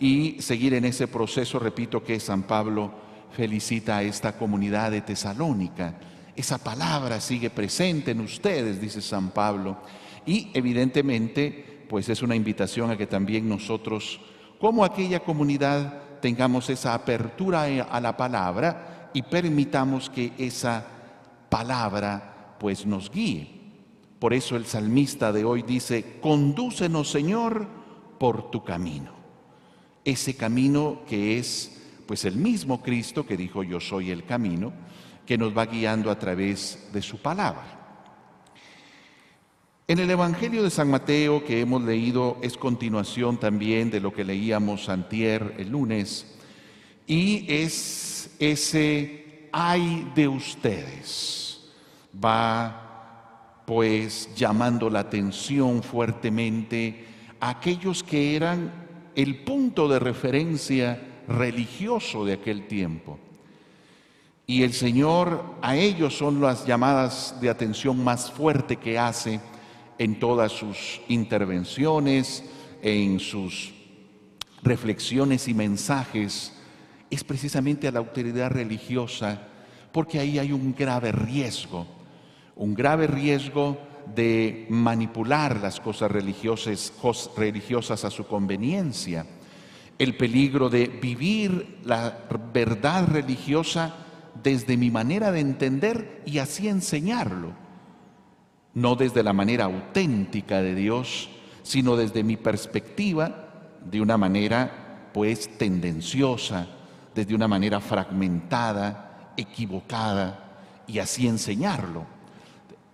y 0.01 0.37
seguir 0.41 0.75
en 0.75 0.85
ese 0.85 1.07
proceso, 1.07 1.61
repito, 1.61 2.03
que 2.03 2.19
San 2.19 2.43
Pablo 2.43 3.12
felicita 3.33 3.99
a 3.99 4.03
esta 4.03 4.37
comunidad 4.37 4.91
de 4.91 5.01
Tesalónica. 5.01 5.95
Esa 6.37 6.59
palabra 6.59 7.21
sigue 7.21 7.51
presente 7.51 8.13
en 8.13 8.21
ustedes, 8.21 8.81
dice 8.81 9.03
San 9.03 9.31
Pablo, 9.31 9.79
y 10.25 10.51
evidentemente, 10.55 11.85
pues 11.89 12.09
es 12.09 12.23
una 12.23 12.37
invitación 12.37 12.91
a 12.91 12.97
que 12.97 13.07
también 13.07 13.49
nosotros, 13.49 14.21
como 14.61 14.85
aquella 14.85 15.21
comunidad, 15.21 16.21
tengamos 16.21 16.71
esa 16.71 16.95
apertura 16.95 17.65
a 17.65 18.01
la 18.01 18.17
palabra 18.17 19.11
y 19.13 19.23
permitamos 19.23 20.09
que 20.09 20.33
esa 20.39 20.87
palabra 21.49 22.57
pues 22.59 22.87
nos 22.87 23.11
guíe. 23.11 23.61
Por 24.19 24.33
eso 24.33 24.55
el 24.57 24.67
salmista 24.67 25.33
de 25.33 25.45
hoy 25.45 25.63
dice, 25.63 26.19
condúcenos 26.23 27.11
Señor 27.11 27.67
por 28.19 28.53
tu 28.53 28.63
camino. 28.63 29.13
Ese 30.05 30.37
camino 30.37 31.01
que 31.09 31.39
es 31.39 31.82
pues 32.13 32.27
el 32.27 32.37
mismo 32.37 32.83
Cristo 32.83 33.25
que 33.25 33.39
dijo 33.39 33.63
yo 33.63 33.81
soy 33.81 34.11
el 34.11 34.27
camino, 34.27 34.71
que 35.25 35.39
nos 35.39 35.57
va 35.57 35.65
guiando 35.65 36.11
a 36.11 36.19
través 36.19 36.91
de 36.93 37.01
su 37.01 37.23
palabra. 37.23 37.65
En 39.89 39.99
el 39.99 40.11
Evangelio 40.11 40.63
de 40.63 40.69
San 40.69 40.91
Mateo 40.91 41.43
que 41.43 41.61
hemos 41.61 41.81
leído 41.81 42.37
es 42.43 42.59
continuación 42.59 43.41
también 43.41 43.91
de 43.91 44.01
lo 44.01 44.13
que 44.13 44.25
leíamos 44.25 44.91
antier 44.91 45.55
el 45.57 45.71
lunes 45.71 46.37
y 47.07 47.47
es 47.51 48.37
ese 48.39 49.49
ay 49.51 50.13
de 50.15 50.29
ustedes. 50.29 51.71
Va 52.23 53.63
pues 53.65 54.29
llamando 54.37 54.91
la 54.91 55.01
atención 55.01 55.83
fuertemente 55.83 57.07
a 57.41 57.49
aquellos 57.49 58.03
que 58.03 58.37
eran 58.37 58.71
el 59.15 59.45
punto 59.45 59.89
de 59.89 59.99
referencia 59.99 61.09
religioso 61.29 62.25
de 62.25 62.35
aquel 62.35 62.67
tiempo. 62.67 63.19
Y 64.47 64.63
el 64.63 64.73
Señor 64.73 65.57
a 65.63 65.77
ellos 65.77 66.17
son 66.17 66.41
las 66.41 66.67
llamadas 66.67 67.37
de 67.41 67.49
atención 67.49 68.03
más 68.03 68.31
fuerte 68.31 68.77
que 68.77 68.99
hace 68.99 69.41
en 69.99 70.19
todas 70.19 70.53
sus 70.53 71.01
intervenciones, 71.09 72.45
en 72.83 73.21
sus 73.21 73.73
reflexiones 74.63 75.49
y 75.49 75.55
mensajes, 75.55 76.53
es 77.11 77.25
precisamente 77.25 77.87
a 77.87 77.93
la 77.93 77.99
autoridad 77.99 78.51
religiosa, 78.51 79.49
porque 79.93 80.19
ahí 80.19 80.39
hay 80.39 80.53
un 80.53 80.75
grave 80.75 81.13
riesgo, 81.13 81.87
un 82.57 82.75
grave 82.75 83.07
riesgo 83.07 83.79
de 84.15 84.67
manipular 84.71 85.61
las 85.61 85.79
cosas 85.79 86.11
religiosas, 86.11 86.93
religiosas 87.37 88.05
a 88.05 88.11
su 88.11 88.27
conveniencia, 88.27 89.27
el 89.99 90.17
peligro 90.17 90.69
de 90.69 90.87
vivir 90.87 91.79
la 91.85 92.19
verdad 92.53 93.07
religiosa 93.07 93.95
desde 94.43 94.77
mi 94.77 94.91
manera 94.91 95.31
de 95.31 95.41
entender 95.41 96.23
y 96.27 96.39
así 96.39 96.69
enseñarlo 96.69 97.63
no 98.75 98.97
desde 98.97 99.23
la 99.23 99.33
manera 99.33 99.65
auténtica 99.65 100.63
de 100.63 100.75
Dios, 100.75 101.29
sino 101.63 101.97
desde 101.97 102.25
mi 102.25 102.37
perspectiva, 102.37 103.49
de 103.85 104.01
una 104.01 104.17
manera 104.17 105.11
pues 105.13 105.59
tendenciosa, 105.59 106.67
desde 107.15 107.35
una 107.35 107.49
manera 107.49 107.81
fragmentada, 107.81 109.33
equivocada, 109.37 110.39
y 110.87 110.99
así 110.99 111.27
enseñarlo. 111.27 112.07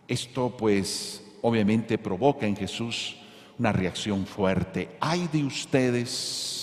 Esto 0.08 0.56
pues 0.56 1.22
obviamente 1.42 1.98
provoca 1.98 2.46
en 2.46 2.56
Jesús 2.56 3.16
una 3.58 3.72
reacción 3.72 4.26
fuerte. 4.26 4.96
Ay 5.00 5.28
de 5.32 5.44
ustedes, 5.44 6.57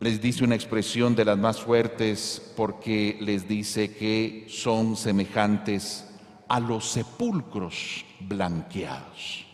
les 0.00 0.20
dice 0.20 0.44
una 0.44 0.54
expresión 0.54 1.14
de 1.14 1.24
las 1.24 1.38
más 1.38 1.60
fuertes 1.60 2.52
porque 2.56 3.16
les 3.20 3.48
dice 3.48 3.94
que 3.94 4.46
son 4.48 4.96
semejantes 4.96 6.06
a 6.48 6.60
los 6.60 6.88
sepulcros 6.88 8.04
blanqueados. 8.20 9.46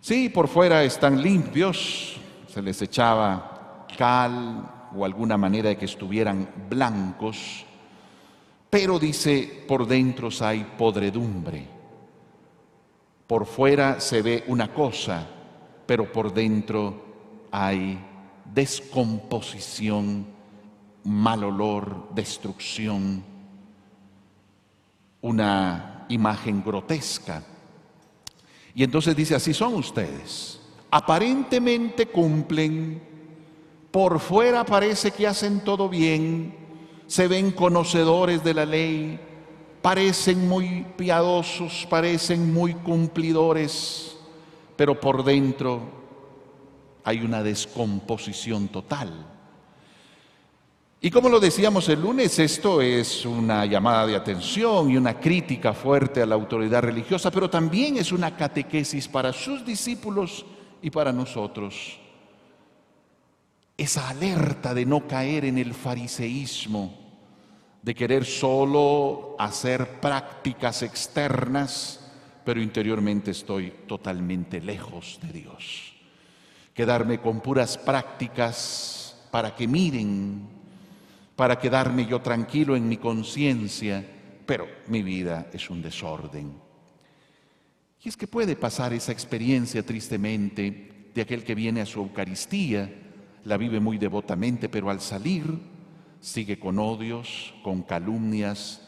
Sí, 0.00 0.28
por 0.28 0.48
fuera 0.48 0.82
están 0.82 1.22
limpios, 1.22 2.16
se 2.48 2.62
les 2.62 2.80
echaba 2.80 3.86
cal 3.96 4.88
o 4.94 5.04
alguna 5.04 5.36
manera 5.36 5.68
de 5.70 5.76
que 5.76 5.84
estuvieran 5.84 6.48
blancos, 6.68 7.64
pero 8.68 8.98
dice, 8.98 9.64
por 9.66 9.86
dentro 9.86 10.28
hay 10.40 10.64
podredumbre. 10.78 11.66
Por 13.26 13.46
fuera 13.46 14.00
se 14.00 14.22
ve 14.22 14.44
una 14.46 14.72
cosa, 14.72 15.26
pero 15.86 16.10
por 16.10 16.32
dentro 16.32 17.48
hay 17.50 18.09
descomposición, 18.54 20.26
mal 21.04 21.44
olor, 21.44 22.08
destrucción. 22.14 23.24
Una 25.22 26.06
imagen 26.08 26.62
grotesca. 26.62 27.42
Y 28.74 28.84
entonces 28.84 29.14
dice, 29.14 29.34
así 29.34 29.52
son 29.52 29.74
ustedes. 29.74 30.60
Aparentemente 30.90 32.06
cumplen, 32.06 33.02
por 33.90 34.18
fuera 34.20 34.64
parece 34.64 35.10
que 35.10 35.26
hacen 35.26 35.60
todo 35.60 35.88
bien, 35.88 36.54
se 37.06 37.28
ven 37.28 37.50
conocedores 37.50 38.42
de 38.42 38.54
la 38.54 38.64
ley, 38.64 39.20
parecen 39.82 40.48
muy 40.48 40.86
piadosos, 40.96 41.86
parecen 41.88 42.52
muy 42.52 42.74
cumplidores, 42.74 44.16
pero 44.76 44.98
por 45.00 45.24
dentro 45.24 45.99
hay 47.04 47.20
una 47.20 47.42
descomposición 47.42 48.68
total. 48.68 49.26
Y 51.02 51.10
como 51.10 51.30
lo 51.30 51.40
decíamos 51.40 51.88
el 51.88 52.02
lunes, 52.02 52.38
esto 52.38 52.82
es 52.82 53.24
una 53.24 53.64
llamada 53.64 54.06
de 54.06 54.16
atención 54.16 54.90
y 54.90 54.98
una 54.98 55.18
crítica 55.18 55.72
fuerte 55.72 56.20
a 56.20 56.26
la 56.26 56.34
autoridad 56.34 56.82
religiosa, 56.82 57.30
pero 57.30 57.48
también 57.48 57.96
es 57.96 58.12
una 58.12 58.36
catequesis 58.36 59.08
para 59.08 59.32
sus 59.32 59.64
discípulos 59.64 60.44
y 60.82 60.90
para 60.90 61.10
nosotros. 61.10 61.98
Esa 63.78 64.10
alerta 64.10 64.74
de 64.74 64.84
no 64.84 65.06
caer 65.06 65.46
en 65.46 65.56
el 65.56 65.72
fariseísmo, 65.72 66.98
de 67.80 67.94
querer 67.94 68.26
solo 68.26 69.36
hacer 69.38 70.00
prácticas 70.00 70.82
externas, 70.82 72.12
pero 72.44 72.60
interiormente 72.60 73.30
estoy 73.30 73.72
totalmente 73.86 74.60
lejos 74.60 75.18
de 75.22 75.32
Dios. 75.32 75.89
Quedarme 76.74 77.20
con 77.20 77.40
puras 77.40 77.76
prácticas 77.76 79.16
para 79.30 79.54
que 79.54 79.66
miren 79.68 80.60
para 81.40 81.58
quedarme 81.58 82.04
yo 82.04 82.20
tranquilo 82.20 82.76
en 82.76 82.86
mi 82.86 82.98
conciencia, 82.98 84.04
pero 84.44 84.68
mi 84.88 85.02
vida 85.02 85.48
es 85.54 85.70
un 85.70 85.80
desorden. 85.80 86.52
Y 88.04 88.10
es 88.10 88.14
que 88.18 88.26
puede 88.26 88.56
pasar 88.56 88.92
esa 88.92 89.12
experiencia 89.12 89.82
tristemente 89.82 91.08
de 91.14 91.22
aquel 91.22 91.42
que 91.42 91.54
viene 91.54 91.80
a 91.80 91.86
su 91.86 92.00
Eucaristía, 92.00 92.94
la 93.46 93.56
vive 93.56 93.80
muy 93.80 93.96
devotamente, 93.96 94.68
pero 94.68 94.90
al 94.90 95.00
salir 95.00 95.46
sigue 96.20 96.58
con 96.58 96.78
odios, 96.78 97.54
con 97.64 97.84
calumnias, 97.84 98.86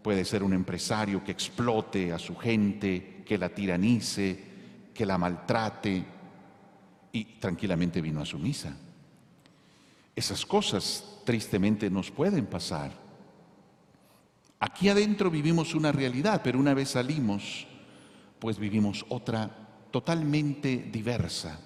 puede 0.00 0.24
ser 0.24 0.44
un 0.44 0.52
empresario 0.52 1.24
que 1.24 1.32
explote 1.32 2.12
a 2.12 2.20
su 2.20 2.36
gente, 2.36 3.24
que 3.26 3.38
la 3.38 3.48
tiranice, 3.48 4.38
que 4.94 5.04
la 5.04 5.18
maltrate 5.18 6.04
y 7.12 7.24
tranquilamente 7.24 8.00
vino 8.00 8.20
a 8.20 8.26
su 8.26 8.38
misa. 8.38 8.76
Esas 10.14 10.44
cosas 10.44 11.04
tristemente 11.24 11.90
nos 11.90 12.10
pueden 12.10 12.46
pasar. 12.46 12.90
Aquí 14.60 14.88
adentro 14.88 15.30
vivimos 15.30 15.74
una 15.74 15.92
realidad, 15.92 16.40
pero 16.42 16.58
una 16.58 16.74
vez 16.74 16.90
salimos, 16.90 17.66
pues 18.38 18.58
vivimos 18.58 19.06
otra 19.08 19.48
totalmente 19.90 20.88
diversa. 20.90 21.60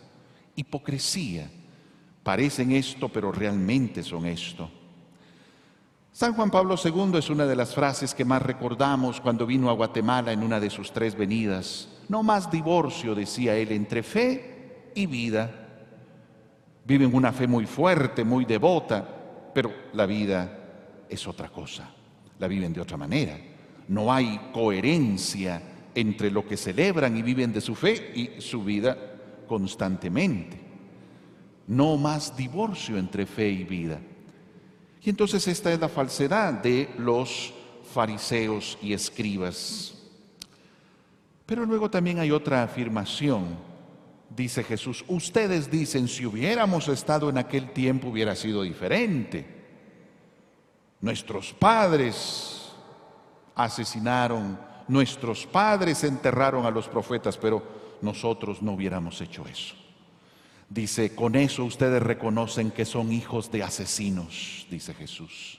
Hipocresía. 0.54 1.50
Parecen 2.22 2.72
esto, 2.72 3.08
pero 3.08 3.32
realmente 3.32 4.02
son 4.02 4.26
esto. 4.26 4.70
San 6.12 6.34
Juan 6.34 6.50
Pablo 6.50 6.76
II 6.76 7.16
es 7.16 7.30
una 7.30 7.46
de 7.46 7.56
las 7.56 7.74
frases 7.74 8.14
que 8.14 8.26
más 8.26 8.42
recordamos 8.42 9.20
cuando 9.20 9.46
vino 9.46 9.70
a 9.70 9.72
Guatemala 9.72 10.30
en 10.30 10.42
una 10.42 10.60
de 10.60 10.68
sus 10.68 10.92
tres 10.92 11.16
venidas. 11.16 11.88
No 12.10 12.22
más 12.22 12.50
divorcio, 12.50 13.14
decía 13.14 13.56
él, 13.56 13.72
entre 13.72 14.02
fe 14.02 14.61
y 14.94 15.06
vida. 15.06 15.50
Viven 16.84 17.14
una 17.14 17.32
fe 17.32 17.46
muy 17.46 17.66
fuerte, 17.66 18.24
muy 18.24 18.44
devota, 18.44 19.06
pero 19.54 19.72
la 19.92 20.06
vida 20.06 20.58
es 21.08 21.26
otra 21.26 21.48
cosa, 21.48 21.90
la 22.38 22.48
viven 22.48 22.72
de 22.72 22.80
otra 22.80 22.96
manera. 22.96 23.38
No 23.88 24.12
hay 24.12 24.50
coherencia 24.52 25.62
entre 25.94 26.30
lo 26.30 26.46
que 26.46 26.56
celebran 26.56 27.16
y 27.16 27.22
viven 27.22 27.52
de 27.52 27.60
su 27.60 27.74
fe 27.74 28.12
y 28.14 28.40
su 28.40 28.64
vida 28.64 28.96
constantemente. 29.46 30.58
No 31.66 31.96
más 31.96 32.36
divorcio 32.36 32.98
entre 32.98 33.26
fe 33.26 33.48
y 33.48 33.64
vida. 33.64 34.00
Y 35.02 35.10
entonces 35.10 35.46
esta 35.48 35.72
es 35.72 35.80
la 35.80 35.88
falsedad 35.88 36.54
de 36.54 36.88
los 36.98 37.52
fariseos 37.92 38.78
y 38.80 38.92
escribas. 38.92 39.94
Pero 41.44 41.66
luego 41.66 41.90
también 41.90 42.18
hay 42.18 42.30
otra 42.30 42.62
afirmación. 42.62 43.71
Dice 44.34 44.64
Jesús, 44.64 45.04
ustedes 45.08 45.70
dicen, 45.70 46.08
si 46.08 46.24
hubiéramos 46.24 46.88
estado 46.88 47.28
en 47.28 47.36
aquel 47.36 47.70
tiempo 47.72 48.08
hubiera 48.08 48.34
sido 48.34 48.62
diferente. 48.62 49.44
Nuestros 51.00 51.52
padres 51.52 52.72
asesinaron, 53.54 54.58
nuestros 54.88 55.46
padres 55.46 56.02
enterraron 56.04 56.64
a 56.64 56.70
los 56.70 56.88
profetas, 56.88 57.36
pero 57.36 57.62
nosotros 58.00 58.62
no 58.62 58.72
hubiéramos 58.72 59.20
hecho 59.20 59.44
eso. 59.46 59.74
Dice, 60.70 61.14
con 61.14 61.36
eso 61.36 61.64
ustedes 61.64 62.02
reconocen 62.02 62.70
que 62.70 62.86
son 62.86 63.12
hijos 63.12 63.50
de 63.50 63.62
asesinos, 63.62 64.66
dice 64.70 64.94
Jesús. 64.94 65.58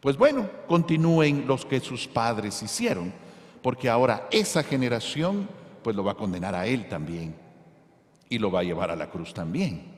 Pues 0.00 0.18
bueno, 0.18 0.50
continúen 0.66 1.46
los 1.46 1.64
que 1.64 1.80
sus 1.80 2.06
padres 2.06 2.62
hicieron, 2.62 3.14
porque 3.62 3.88
ahora 3.88 4.28
esa 4.30 4.62
generación 4.62 5.48
pues 5.82 5.96
lo 5.96 6.04
va 6.04 6.12
a 6.12 6.16
condenar 6.16 6.54
a 6.54 6.66
él 6.66 6.86
también 6.86 7.43
y 8.34 8.38
lo 8.38 8.50
va 8.50 8.60
a 8.60 8.64
llevar 8.64 8.90
a 8.90 8.96
la 8.96 9.10
cruz 9.10 9.32
también. 9.32 9.94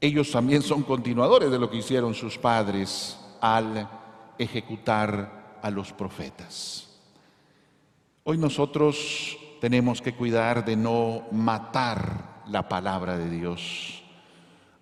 Ellos 0.00 0.30
también 0.30 0.62
son 0.62 0.82
continuadores 0.82 1.50
de 1.50 1.58
lo 1.58 1.70
que 1.70 1.78
hicieron 1.78 2.14
sus 2.14 2.38
padres 2.38 3.18
al 3.40 3.88
ejecutar 4.38 5.58
a 5.62 5.70
los 5.70 5.92
profetas. 5.92 6.88
Hoy 8.24 8.38
nosotros 8.38 9.36
tenemos 9.60 10.00
que 10.02 10.14
cuidar 10.14 10.64
de 10.64 10.76
no 10.76 11.26
matar 11.30 12.42
la 12.46 12.68
palabra 12.68 13.16
de 13.16 13.30
Dios 13.30 14.02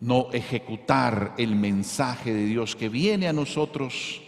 no 0.00 0.28
ejecutar 0.32 1.34
el 1.36 1.54
mensaje 1.54 2.32
de 2.32 2.46
Dios 2.46 2.74
que 2.74 2.88
viene 2.88 3.28
a 3.28 3.32
nosotros. 3.32 4.22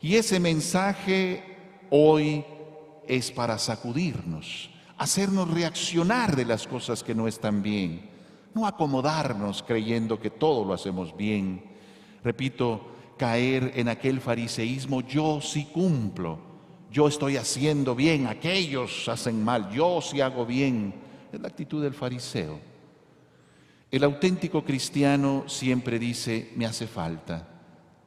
Y 0.00 0.16
ese 0.16 0.38
mensaje 0.38 1.42
hoy 1.90 2.44
es 3.08 3.30
para 3.32 3.58
sacudirnos, 3.58 4.70
hacernos 5.04 5.50
reaccionar 5.50 6.34
de 6.34 6.46
las 6.46 6.66
cosas 6.66 7.04
que 7.04 7.14
no 7.14 7.28
están 7.28 7.62
bien, 7.62 8.10
no 8.54 8.66
acomodarnos 8.66 9.62
creyendo 9.62 10.18
que 10.18 10.30
todo 10.30 10.64
lo 10.64 10.72
hacemos 10.72 11.14
bien. 11.14 11.62
Repito, 12.22 12.94
caer 13.18 13.72
en 13.76 13.88
aquel 13.88 14.20
fariseísmo, 14.20 15.02
yo 15.02 15.40
sí 15.42 15.66
cumplo, 15.66 16.38
yo 16.90 17.06
estoy 17.06 17.36
haciendo 17.36 17.94
bien, 17.94 18.26
aquellos 18.26 19.06
hacen 19.08 19.44
mal, 19.44 19.70
yo 19.70 20.00
sí 20.00 20.22
hago 20.22 20.46
bien. 20.46 20.94
Es 21.30 21.40
la 21.40 21.48
actitud 21.48 21.82
del 21.82 21.92
fariseo. 21.92 22.58
El 23.90 24.04
auténtico 24.04 24.64
cristiano 24.64 25.44
siempre 25.46 25.98
dice, 25.98 26.52
me 26.56 26.64
hace 26.64 26.86
falta, 26.86 27.46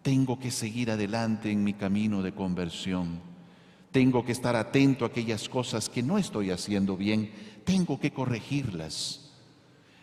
tengo 0.01 0.39
que 0.39 0.49
seguir 0.49 0.89
adelante 0.89 1.51
en 1.51 1.63
mi 1.63 1.73
camino 1.73 2.23
de 2.23 2.33
conversión, 2.33 3.21
tengo 3.97 4.23
que 4.23 4.31
estar 4.31 4.55
atento 4.55 5.05
a 5.05 5.07
aquellas 5.07 5.49
cosas 5.49 5.89
que 5.89 6.03
no 6.03 6.19
estoy 6.19 6.51
haciendo 6.51 6.95
bien, 6.95 7.31
tengo 7.65 7.99
que 7.99 8.11
corregirlas. 8.11 9.31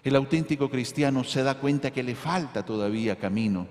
El 0.02 0.16
auténtico 0.16 0.68
cristiano 0.68 1.22
se 1.22 1.44
da 1.44 1.61
cuenta 1.61 1.92
que 1.92 2.02
le 2.02 2.16
falta 2.16 2.64
todavía 2.64 3.20
camino, 3.20 3.68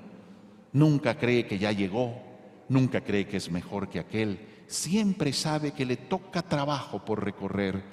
nunca 0.72 1.18
cree 1.18 1.46
que 1.46 1.60
ya 1.60 1.74
llegó, 1.74 2.24
nunca 2.70 3.02
cree 3.02 3.28
que 3.28 3.36
es 3.36 3.52
mejor 3.52 3.90
que 3.90 4.00
aquel, 4.00 4.40
siempre 4.66 5.34
sabe 5.34 5.72
que 5.72 5.86
le 5.86 5.98
toca 5.98 6.42
trabajo 6.42 7.04
por 7.04 7.22
recorrer, 7.22 7.84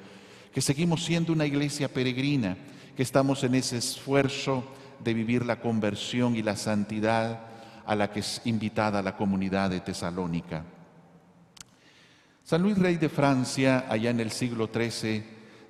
que 0.55 0.61
seguimos 0.61 1.05
siendo 1.05 1.33
una 1.33 1.47
iglesia 1.47 1.93
peregrina 1.93 2.57
que 2.95 3.03
estamos 3.03 3.43
en 3.43 3.57
ese 3.57 3.79
esfuerzo 3.79 4.63
de 5.03 5.15
vivir 5.15 5.45
la 5.45 5.61
conversión 5.61 6.37
y 6.37 6.45
la 6.45 6.55
santidad 6.55 7.41
a 7.85 7.97
la 7.97 8.13
que 8.13 8.21
es 8.21 8.41
invitada 8.45 9.03
la 9.03 9.17
comunidad 9.17 9.71
de 9.71 9.81
Tesalónica. 9.81 10.63
San 12.51 12.63
Luis 12.63 12.77
Rey 12.79 12.97
de 12.97 13.09
Francia, 13.09 13.87
allá 13.89 14.11
en 14.11 14.19
el 14.19 14.33
siglo 14.33 14.69
XIII, 14.75 15.23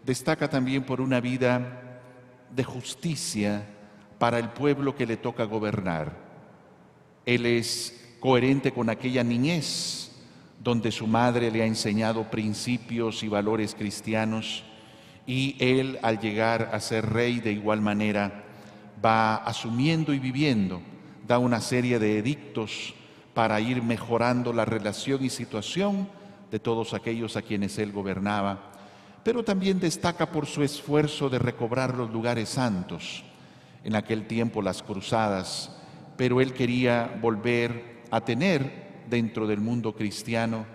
destaca 0.03 0.49
también 0.49 0.83
por 0.83 1.03
una 1.03 1.21
vida 1.21 2.01
de 2.57 2.65
justicia 2.65 3.67
para 4.19 4.39
el 4.39 4.49
pueblo 4.49 4.97
que 4.97 5.05
le 5.05 5.19
toca 5.19 5.45
gobernar. 5.45 6.17
Él 7.27 7.45
es 7.45 8.17
coherente 8.19 8.73
con 8.73 8.89
aquella 8.89 9.23
niñez 9.23 10.11
donde 10.59 10.91
su 10.91 11.07
madre 11.07 11.51
le 11.51 11.61
ha 11.61 11.67
enseñado 11.67 12.31
principios 12.31 13.23
y 13.23 13.29
valores 13.29 13.75
cristianos 13.75 14.65
y 15.27 15.57
él 15.59 15.99
al 16.01 16.19
llegar 16.19 16.71
a 16.73 16.81
ser 16.81 17.11
rey 17.11 17.41
de 17.41 17.53
igual 17.53 17.83
manera 17.83 18.45
va 19.05 19.37
asumiendo 19.37 20.15
y 20.15 20.19
viviendo, 20.19 20.81
da 21.29 21.39
una 21.39 21.61
serie 21.61 21.99
de 21.99 22.17
edictos 22.17 22.95
para 23.35 23.61
ir 23.61 23.83
mejorando 23.83 24.55
la 24.55 24.65
relación 24.65 25.23
y 25.23 25.29
situación 25.29 26.19
de 26.51 26.59
todos 26.59 26.95
aquellos 26.95 27.37
a 27.37 27.43
quienes 27.43 27.79
él 27.79 27.93
gobernaba, 27.93 28.73
pero 29.23 29.45
también 29.45 29.79
destaca 29.79 30.31
por 30.31 30.47
su 30.47 30.63
esfuerzo 30.63 31.29
de 31.29 31.39
recobrar 31.39 31.95
los 31.95 32.11
lugares 32.11 32.49
santos, 32.49 33.23
en 33.85 33.95
aquel 33.95 34.27
tiempo 34.27 34.63
las 34.63 34.83
cruzadas, 34.83 35.77
pero 36.17 36.41
él 36.41 36.53
quería 36.53 37.19
volver 37.21 38.03
a 38.11 38.21
tener 38.23 39.03
dentro 39.09 39.47
del 39.47 39.61
mundo 39.61 39.95
cristiano 39.95 40.67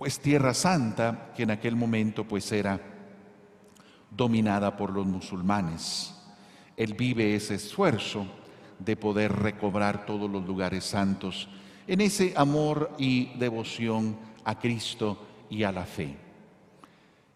pues 0.00 0.18
tierra 0.18 0.54
santa 0.54 1.30
que 1.36 1.42
en 1.42 1.50
aquel 1.50 1.76
momento 1.76 2.24
pues 2.24 2.50
era 2.52 2.80
dominada 4.10 4.74
por 4.74 4.92
los 4.92 5.04
musulmanes. 5.04 6.14
Él 6.74 6.94
vive 6.94 7.34
ese 7.34 7.56
esfuerzo 7.56 8.26
de 8.78 8.96
poder 8.96 9.30
recobrar 9.30 10.06
todos 10.06 10.30
los 10.30 10.46
lugares 10.46 10.84
santos 10.84 11.50
en 11.90 12.00
ese 12.00 12.32
amor 12.36 12.92
y 12.98 13.36
devoción 13.36 14.16
a 14.44 14.60
Cristo 14.60 15.26
y 15.50 15.64
a 15.64 15.72
la 15.72 15.84
fe. 15.84 16.16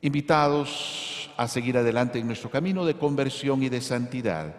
Invitados 0.00 1.28
a 1.36 1.48
seguir 1.48 1.76
adelante 1.76 2.20
en 2.20 2.28
nuestro 2.28 2.50
camino 2.50 2.84
de 2.86 2.96
conversión 2.96 3.64
y 3.64 3.68
de 3.68 3.80
santidad, 3.80 4.54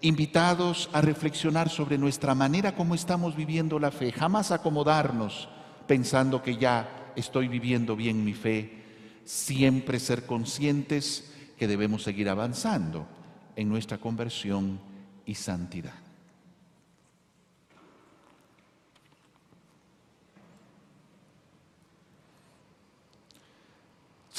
invitados 0.00 0.90
a 0.92 1.00
reflexionar 1.02 1.68
sobre 1.68 1.98
nuestra 1.98 2.34
manera 2.34 2.74
como 2.74 2.96
estamos 2.96 3.36
viviendo 3.36 3.78
la 3.78 3.92
fe, 3.92 4.10
jamás 4.10 4.50
acomodarnos 4.50 5.48
pensando 5.86 6.42
que 6.42 6.56
ya 6.56 7.12
estoy 7.14 7.46
viviendo 7.46 7.94
bien 7.94 8.24
mi 8.24 8.34
fe, 8.34 8.82
siempre 9.24 10.00
ser 10.00 10.26
conscientes 10.26 11.32
que 11.56 11.68
debemos 11.68 12.02
seguir 12.02 12.28
avanzando 12.28 13.06
en 13.54 13.68
nuestra 13.68 13.98
conversión 13.98 14.80
y 15.24 15.36
santidad. 15.36 16.07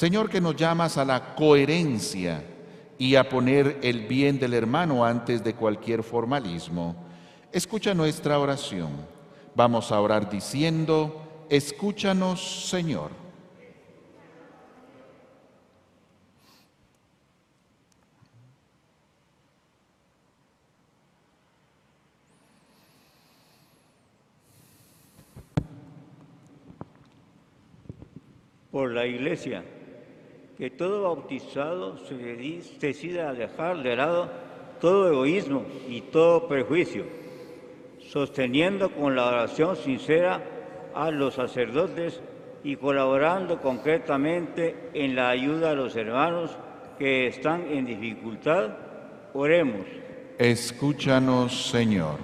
Señor, 0.00 0.30
que 0.30 0.40
nos 0.40 0.56
llamas 0.56 0.96
a 0.96 1.04
la 1.04 1.34
coherencia 1.34 2.42
y 2.96 3.16
a 3.16 3.28
poner 3.28 3.80
el 3.82 4.06
bien 4.06 4.38
del 4.38 4.54
hermano 4.54 5.04
antes 5.04 5.44
de 5.44 5.52
cualquier 5.52 6.02
formalismo, 6.02 6.96
escucha 7.52 7.92
nuestra 7.92 8.38
oración. 8.38 8.92
Vamos 9.54 9.92
a 9.92 10.00
orar 10.00 10.30
diciendo, 10.30 11.44
escúchanos, 11.50 12.70
Señor. 12.70 13.10
por 28.70 28.92
la 28.92 29.04
Iglesia, 29.04 29.64
que 30.60 30.68
todo 30.68 31.04
bautizado 31.04 31.96
se 31.96 32.14
decida 32.78 33.30
a 33.30 33.32
dejar 33.32 33.82
de 33.82 33.96
lado 33.96 34.30
todo 34.78 35.08
egoísmo 35.08 35.64
y 35.88 36.02
todo 36.02 36.48
prejuicio, 36.48 37.06
sosteniendo 37.98 38.90
con 38.90 39.16
la 39.16 39.26
oración 39.26 39.74
sincera 39.74 40.44
a 40.94 41.10
los 41.10 41.36
sacerdotes 41.36 42.20
y 42.62 42.76
colaborando 42.76 43.58
concretamente 43.62 44.90
en 44.92 45.16
la 45.16 45.30
ayuda 45.30 45.70
a 45.70 45.74
los 45.74 45.96
hermanos 45.96 46.50
que 46.98 47.26
están 47.28 47.66
en 47.72 47.86
dificultad, 47.86 48.68
oremos. 49.32 49.86
Escúchanos, 50.36 51.70
Señor. 51.70 52.18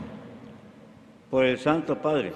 Por 1.30 1.46
el 1.46 1.58
Santo 1.58 1.96
Padre, 1.96 2.34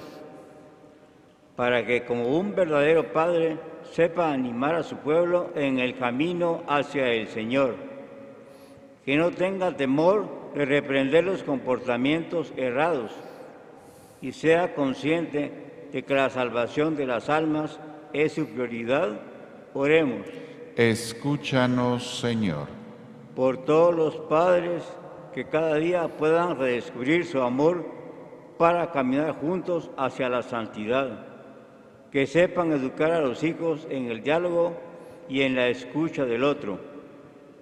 para 1.60 1.84
que 1.84 2.04
como 2.04 2.38
un 2.38 2.54
verdadero 2.54 3.12
Padre 3.12 3.58
sepa 3.92 4.32
animar 4.32 4.76
a 4.76 4.82
su 4.82 4.96
pueblo 4.96 5.50
en 5.54 5.78
el 5.78 5.94
camino 5.94 6.62
hacia 6.66 7.12
el 7.12 7.28
Señor, 7.28 7.74
que 9.04 9.14
no 9.18 9.30
tenga 9.30 9.76
temor 9.76 10.26
de 10.54 10.64
reprender 10.64 11.24
los 11.24 11.42
comportamientos 11.42 12.50
errados 12.56 13.10
y 14.22 14.32
sea 14.32 14.74
consciente 14.74 15.52
de 15.92 16.02
que 16.02 16.14
la 16.14 16.30
salvación 16.30 16.96
de 16.96 17.04
las 17.04 17.28
almas 17.28 17.78
es 18.14 18.32
su 18.32 18.46
prioridad, 18.46 19.20
oremos. 19.74 20.28
Escúchanos, 20.76 22.20
Señor. 22.20 22.68
por 23.36 23.66
todos 23.66 23.94
los 23.94 24.16
padres 24.16 24.82
que 25.34 25.44
cada 25.44 25.74
día 25.74 26.08
puedan 26.08 26.58
redescubrir 26.58 27.26
su 27.26 27.38
amor 27.42 27.84
para 28.56 28.90
caminar 28.92 29.32
juntos 29.32 29.90
hacia 29.98 30.30
la 30.30 30.40
santidad, 30.40 31.29
que 32.12 32.26
sepan 32.26 32.72
educar 32.72 33.12
a 33.12 33.20
los 33.20 33.42
hijos 33.44 33.86
en 33.90 34.10
el 34.10 34.22
diálogo 34.22 34.76
y 35.28 35.42
en 35.42 35.54
la 35.54 35.68
escucha 35.68 36.24
del 36.24 36.42
otro, 36.44 36.78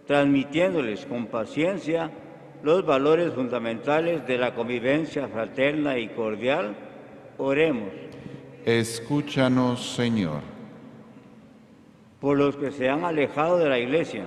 transmitiéndoles 0.06 1.04
con 1.06 1.26
paciencia 1.26 2.10
los 2.62 2.84
valores 2.84 3.32
fundamentales 3.34 4.26
de 4.26 4.38
la 4.38 4.54
convivencia 4.54 5.28
fraterna 5.28 5.98
y 5.98 6.08
cordial, 6.08 6.74
oremos 7.36 7.90
Escúchanos, 8.64 9.94
Señor. 9.94 10.40
por 12.20 12.36
los 12.36 12.56
que 12.56 12.70
se 12.70 12.88
han 12.88 13.04
alejado 13.04 13.58
de 13.58 13.68
la 13.68 13.78
iglesia. 13.78 14.26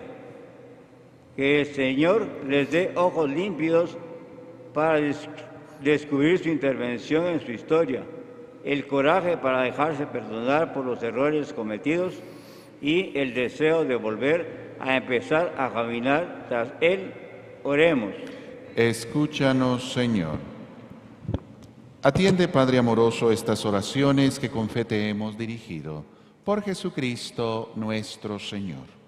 Que 1.35 1.61
el 1.61 1.65
Señor 1.67 2.27
les 2.47 2.71
dé 2.71 2.91
ojos 2.95 3.29
límpidos 3.29 3.97
para 4.73 4.99
des- 5.01 5.29
descubrir 5.83 6.39
su 6.39 6.49
intervención 6.49 7.25
en 7.27 7.39
su 7.41 7.51
historia, 7.51 8.03
el 8.63 8.87
coraje 8.87 9.37
para 9.37 9.61
dejarse 9.61 10.05
perdonar 10.05 10.73
por 10.73 10.85
los 10.85 11.01
errores 11.03 11.53
cometidos 11.53 12.15
y 12.81 13.17
el 13.17 13.33
deseo 13.33 13.85
de 13.85 13.95
volver 13.95 14.75
a 14.79 14.95
empezar 14.95 15.53
a 15.57 15.71
caminar 15.71 16.45
tras 16.49 16.69
Él. 16.81 17.13
Oremos. 17.63 18.13
Escúchanos, 18.75 19.93
Señor. 19.93 20.37
Atiende, 22.03 22.47
Padre 22.47 22.79
amoroso, 22.79 23.31
estas 23.31 23.63
oraciones 23.65 24.39
que 24.39 24.49
con 24.49 24.69
fe 24.69 24.85
te 24.85 25.09
hemos 25.09 25.37
dirigido. 25.37 26.03
Por 26.43 26.63
Jesucristo 26.63 27.71
nuestro 27.75 28.39
Señor. 28.39 29.00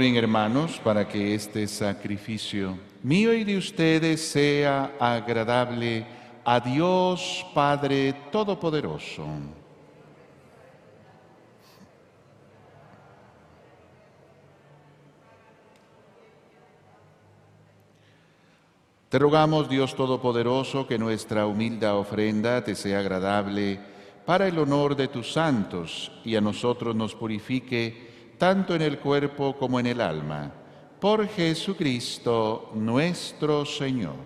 Hermanos 0.00 0.80
para 0.84 1.08
que 1.08 1.34
este 1.34 1.66
sacrificio 1.66 2.78
mío 3.02 3.34
y 3.34 3.42
de 3.42 3.56
ustedes 3.56 4.20
sea 4.20 4.92
agradable 5.00 6.06
a 6.44 6.60
Dios 6.60 7.44
Padre 7.52 8.14
Todopoderoso. 8.30 9.26
Te 19.08 19.18
rogamos, 19.18 19.68
Dios 19.68 19.96
Todopoderoso, 19.96 20.86
que 20.86 20.96
nuestra 20.96 21.44
humilde 21.44 21.88
ofrenda 21.88 22.62
te 22.62 22.76
sea 22.76 23.00
agradable 23.00 23.80
para 24.24 24.46
el 24.46 24.60
honor 24.60 24.94
de 24.94 25.08
tus 25.08 25.32
santos 25.32 26.12
y 26.24 26.36
a 26.36 26.40
nosotros 26.40 26.94
nos 26.94 27.16
purifique 27.16 28.06
tanto 28.38 28.74
en 28.74 28.82
el 28.82 28.98
cuerpo 28.98 29.56
como 29.58 29.78
en 29.80 29.86
el 29.86 30.00
alma. 30.00 30.52
Por 31.00 31.28
Jesucristo 31.28 32.70
nuestro 32.74 33.66
Señor. 33.66 34.16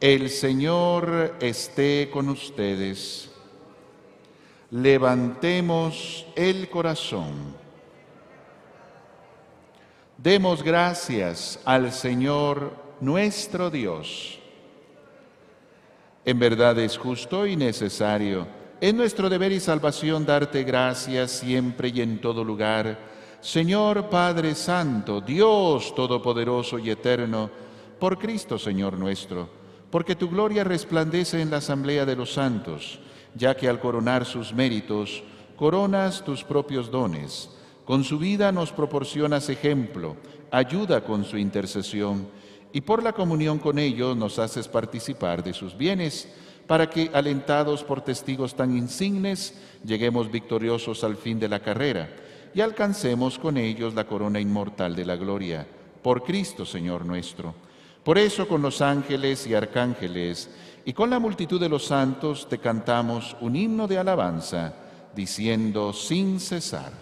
El 0.00 0.30
Señor 0.30 1.36
esté 1.40 2.08
con 2.10 2.28
ustedes. 2.28 3.30
Levantemos 4.70 6.26
el 6.34 6.68
corazón. 6.70 7.54
Demos 10.16 10.62
gracias 10.62 11.60
al 11.64 11.92
Señor 11.92 12.76
nuestro 13.00 13.70
Dios. 13.70 14.38
En 16.24 16.38
verdad 16.38 16.78
es 16.78 16.96
justo 16.96 17.46
y 17.46 17.56
necesario, 17.56 18.46
es 18.82 18.92
nuestro 18.92 19.30
deber 19.30 19.52
y 19.52 19.60
salvación 19.60 20.26
darte 20.26 20.64
gracias 20.64 21.30
siempre 21.30 21.90
y 21.90 22.00
en 22.00 22.20
todo 22.20 22.42
lugar. 22.42 22.98
Señor 23.40 24.10
Padre 24.10 24.56
Santo, 24.56 25.20
Dios 25.20 25.94
Todopoderoso 25.94 26.80
y 26.80 26.90
Eterno, 26.90 27.48
por 28.00 28.18
Cristo 28.18 28.58
Señor 28.58 28.98
nuestro, 28.98 29.48
porque 29.88 30.16
tu 30.16 30.28
gloria 30.28 30.64
resplandece 30.64 31.40
en 31.40 31.52
la 31.52 31.58
asamblea 31.58 32.04
de 32.04 32.16
los 32.16 32.32
santos, 32.32 32.98
ya 33.36 33.54
que 33.56 33.68
al 33.68 33.78
coronar 33.78 34.24
sus 34.24 34.52
méritos, 34.52 35.22
coronas 35.54 36.24
tus 36.24 36.42
propios 36.42 36.90
dones. 36.90 37.50
Con 37.84 38.02
su 38.02 38.18
vida 38.18 38.50
nos 38.50 38.72
proporcionas 38.72 39.48
ejemplo, 39.48 40.16
ayuda 40.50 41.04
con 41.04 41.24
su 41.24 41.38
intercesión, 41.38 42.26
y 42.72 42.80
por 42.80 43.00
la 43.04 43.12
comunión 43.12 43.60
con 43.60 43.78
ellos 43.78 44.16
nos 44.16 44.40
haces 44.40 44.66
participar 44.66 45.44
de 45.44 45.52
sus 45.52 45.78
bienes, 45.78 46.28
para 46.66 46.88
que, 46.88 47.10
alentados 47.12 47.84
por 47.84 48.00
testigos 48.00 48.54
tan 48.54 48.76
insignes, 48.76 49.54
lleguemos 49.84 50.30
victoriosos 50.30 51.04
al 51.04 51.16
fin 51.16 51.38
de 51.38 51.48
la 51.48 51.60
carrera 51.60 52.08
y 52.54 52.60
alcancemos 52.60 53.38
con 53.38 53.56
ellos 53.56 53.94
la 53.94 54.06
corona 54.06 54.40
inmortal 54.40 54.94
de 54.94 55.04
la 55.04 55.16
gloria, 55.16 55.66
por 56.02 56.22
Cristo 56.22 56.64
Señor 56.64 57.04
nuestro. 57.04 57.54
Por 58.04 58.18
eso 58.18 58.48
con 58.48 58.62
los 58.62 58.80
ángeles 58.82 59.46
y 59.46 59.54
arcángeles 59.54 60.50
y 60.84 60.92
con 60.92 61.10
la 61.10 61.20
multitud 61.20 61.60
de 61.60 61.68
los 61.68 61.84
santos 61.84 62.48
te 62.48 62.58
cantamos 62.58 63.36
un 63.40 63.54
himno 63.54 63.86
de 63.86 63.98
alabanza, 63.98 64.74
diciendo 65.14 65.92
sin 65.92 66.40
cesar. 66.40 67.01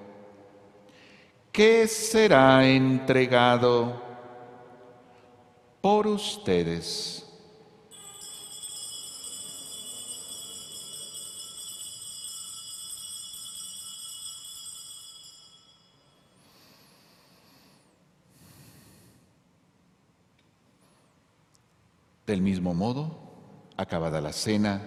que 1.51 1.87
será 1.87 2.65
entregado 2.65 4.01
por 5.81 6.07
ustedes. 6.07 7.27
Del 22.25 22.41
mismo 22.41 22.73
modo, 22.73 23.11
acabada 23.75 24.21
la 24.21 24.31
cena, 24.31 24.81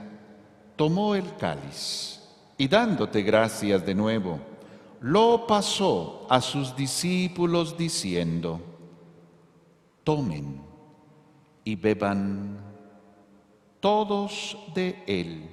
tomó 0.76 1.14
el 1.14 1.36
cáliz 1.36 2.22
y 2.56 2.68
dándote 2.68 3.20
gracias 3.22 3.84
de 3.84 3.94
nuevo, 3.94 4.53
lo 5.04 5.46
pasó 5.46 6.26
a 6.30 6.40
sus 6.40 6.74
discípulos 6.74 7.76
diciendo, 7.76 8.58
tomen 10.02 10.62
y 11.62 11.76
beban 11.76 12.58
todos 13.80 14.56
de 14.74 15.04
él, 15.06 15.50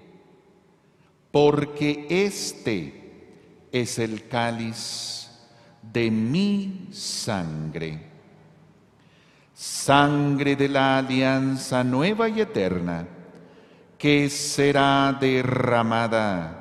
porque 1.32 2.08
este 2.10 3.68
es 3.74 3.99
el 3.99 4.30
cáliz 4.30 5.30
de 5.82 6.10
mi 6.10 6.88
sangre, 6.93 8.10
sangre 9.54 10.56
de 10.56 10.70
la 10.70 10.99
alianza 10.99 11.84
nueva 11.84 12.30
y 12.30 12.39
eterna, 12.39 13.06
que 13.97 14.30
será 14.30 15.18
derramada 15.20 16.61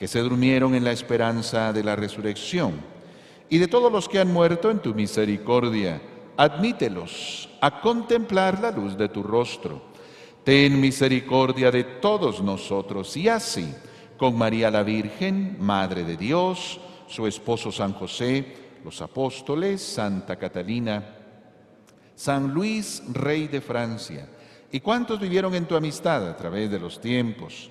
que 0.00 0.08
se 0.08 0.20
durmieron 0.20 0.74
en 0.74 0.82
la 0.82 0.92
esperanza 0.92 1.74
de 1.74 1.84
la 1.84 1.94
resurrección, 1.94 2.72
y 3.50 3.58
de 3.58 3.68
todos 3.68 3.92
los 3.92 4.08
que 4.08 4.18
han 4.18 4.32
muerto 4.32 4.70
en 4.70 4.78
tu 4.78 4.94
misericordia, 4.94 6.00
admítelos 6.38 7.50
a 7.60 7.82
contemplar 7.82 8.60
la 8.60 8.70
luz 8.70 8.96
de 8.96 9.10
tu 9.10 9.22
rostro. 9.22 9.82
Ten 10.42 10.80
misericordia 10.80 11.70
de 11.70 11.84
todos 11.84 12.42
nosotros, 12.42 13.14
y 13.18 13.28
así, 13.28 13.74
con 14.16 14.38
María 14.38 14.70
la 14.70 14.82
Virgen, 14.82 15.58
Madre 15.60 16.02
de 16.04 16.16
Dios, 16.16 16.80
su 17.06 17.26
esposo 17.26 17.70
San 17.70 17.92
José, 17.92 18.56
los 18.82 19.02
apóstoles, 19.02 19.82
Santa 19.82 20.36
Catalina, 20.36 21.04
San 22.14 22.54
Luis, 22.54 23.02
Rey 23.12 23.48
de 23.48 23.60
Francia, 23.60 24.26
y 24.72 24.80
cuantos 24.80 25.20
vivieron 25.20 25.54
en 25.54 25.66
tu 25.66 25.76
amistad 25.76 26.26
a 26.26 26.36
través 26.38 26.70
de 26.70 26.78
los 26.78 27.02
tiempos, 27.02 27.70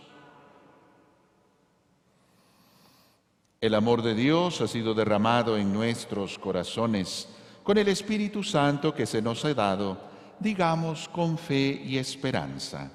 El 3.61 3.75
amor 3.75 4.01
de 4.01 4.15
Dios 4.15 4.59
ha 4.61 4.67
sido 4.67 4.95
derramado 4.95 5.55
en 5.55 5.71
nuestros 5.71 6.39
corazones 6.39 7.29
con 7.61 7.77
el 7.77 7.89
Espíritu 7.89 8.41
Santo 8.41 8.91
que 8.91 9.05
se 9.05 9.21
nos 9.21 9.45
ha 9.45 9.53
dado, 9.53 9.99
digamos 10.39 11.07
con 11.07 11.37
fe 11.37 11.79
y 11.85 11.99
esperanza. 11.99 12.91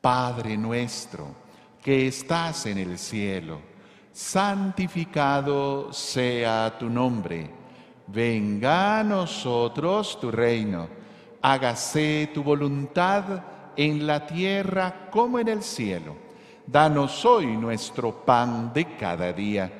Padre 0.00 0.56
nuestro, 0.56 1.28
que 1.80 2.08
estás 2.08 2.66
en 2.66 2.78
el 2.78 2.98
cielo, 2.98 3.60
santificado 4.10 5.92
sea 5.92 6.76
tu 6.76 6.90
nombre. 6.90 7.48
Venga 8.08 8.98
a 8.98 9.04
nosotros 9.04 10.18
tu 10.18 10.32
reino. 10.32 10.88
Hágase 11.40 12.32
tu 12.34 12.42
voluntad 12.42 13.44
en 13.76 14.08
la 14.08 14.26
tierra 14.26 15.08
como 15.08 15.38
en 15.38 15.46
el 15.46 15.62
cielo. 15.62 16.27
Danos 16.70 17.24
hoy 17.24 17.46
nuestro 17.46 18.12
pan 18.26 18.74
de 18.74 18.84
cada 18.98 19.32
día. 19.32 19.72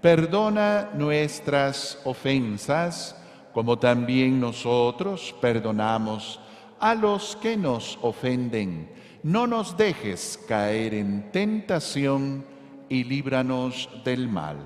Perdona 0.00 0.90
nuestras 0.92 2.00
ofensas 2.04 3.16
como 3.54 3.78
también 3.78 4.40
nosotros 4.40 5.32
perdonamos 5.40 6.40
a 6.80 6.96
los 6.96 7.36
que 7.36 7.56
nos 7.56 7.96
ofenden. 8.02 8.90
No 9.22 9.46
nos 9.46 9.76
dejes 9.76 10.36
caer 10.48 10.94
en 10.94 11.30
tentación 11.30 12.44
y 12.88 13.04
líbranos 13.04 13.88
del 14.04 14.28
mal. 14.28 14.56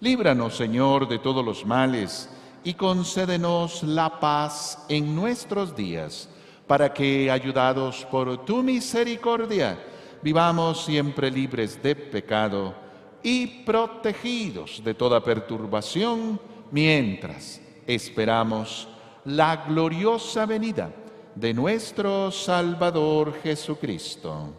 Líbranos, 0.00 0.56
Señor, 0.56 1.06
de 1.06 1.20
todos 1.20 1.44
los 1.44 1.64
males 1.64 2.28
y 2.64 2.74
concédenos 2.74 3.84
la 3.84 4.18
paz 4.18 4.84
en 4.88 5.14
nuestros 5.14 5.76
días, 5.76 6.28
para 6.66 6.92
que, 6.92 7.30
ayudados 7.30 8.04
por 8.10 8.44
tu 8.44 8.64
misericordia, 8.64 9.78
vivamos 10.22 10.84
siempre 10.84 11.30
libres 11.30 11.82
de 11.82 11.94
pecado 11.94 12.74
y 13.22 13.64
protegidos 13.64 14.82
de 14.84 14.94
toda 14.94 15.22
perturbación, 15.22 16.40
mientras 16.70 17.60
esperamos 17.86 18.88
la 19.24 19.64
gloriosa 19.66 20.46
venida 20.46 20.90
de 21.34 21.54
nuestro 21.54 22.30
Salvador 22.30 23.34
Jesucristo. 23.42 24.54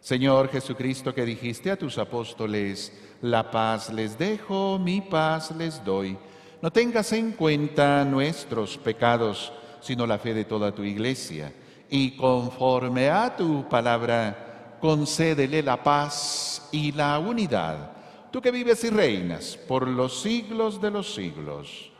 Señor 0.00 0.50
Jesucristo, 0.50 1.14
que 1.14 1.24
dijiste 1.24 1.70
a 1.70 1.78
tus 1.78 1.96
apóstoles, 1.96 2.92
la 3.22 3.50
paz 3.50 3.90
les 3.90 4.18
dejo, 4.18 4.78
mi 4.78 5.00
paz 5.00 5.50
les 5.56 5.82
doy. 5.82 6.18
No 6.60 6.70
tengas 6.70 7.10
en 7.12 7.32
cuenta 7.32 8.04
nuestros 8.04 8.76
pecados, 8.76 9.50
sino 9.84 10.06
la 10.06 10.18
fe 10.18 10.34
de 10.34 10.46
toda 10.46 10.72
tu 10.72 10.82
iglesia. 10.82 11.52
Y 11.90 12.16
conforme 12.16 13.10
a 13.10 13.36
tu 13.36 13.68
palabra, 13.68 14.76
concédele 14.80 15.62
la 15.62 15.82
paz 15.82 16.68
y 16.72 16.90
la 16.92 17.18
unidad 17.18 17.94
tú 18.34 18.42
que 18.42 18.50
vives 18.50 18.82
y 18.82 18.90
reinas 18.90 19.56
por 19.56 19.86
los 19.86 20.20
siglos 20.20 20.80
de 20.80 20.90
los 20.90 21.14
siglos. 21.14 21.92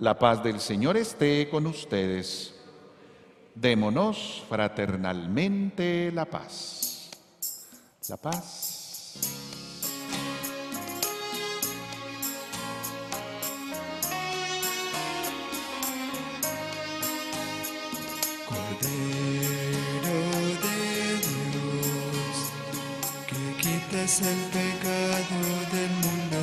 La 0.00 0.18
paz 0.18 0.42
del 0.42 0.58
Señor 0.58 0.96
esté 0.96 1.48
con 1.48 1.64
ustedes. 1.64 2.56
Démonos 3.54 4.42
fraternalmente 4.48 6.10
la 6.12 6.24
paz. 6.24 7.08
La 8.08 8.16
paz. 8.16 9.49
Cordero 18.70 20.18
de 20.62 20.78
Dios, 21.26 22.36
que 23.26 23.42
quitas 23.60 24.12
el 24.20 24.40
pecado 24.54 25.40
del 25.72 25.92
mundo, 26.04 26.40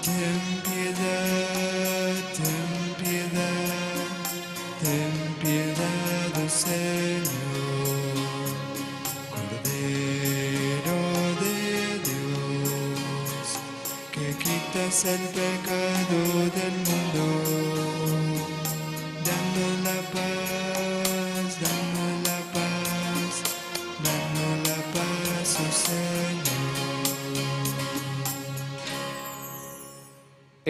ten 0.00 0.42
piedad, 0.64 2.14
ten 2.38 2.72
piedad, 2.98 4.06
ten 4.80 5.12
piedad, 5.42 6.32
oh 6.42 6.48
Señor. 6.48 8.16
Cordero 9.30 11.00
de 11.42 11.58
Dios, 12.08 13.46
que 14.12 14.26
quitas 14.42 14.96
el 15.04 15.22
pecado 15.28 16.20
del 16.56 16.74
mundo, 16.86 16.91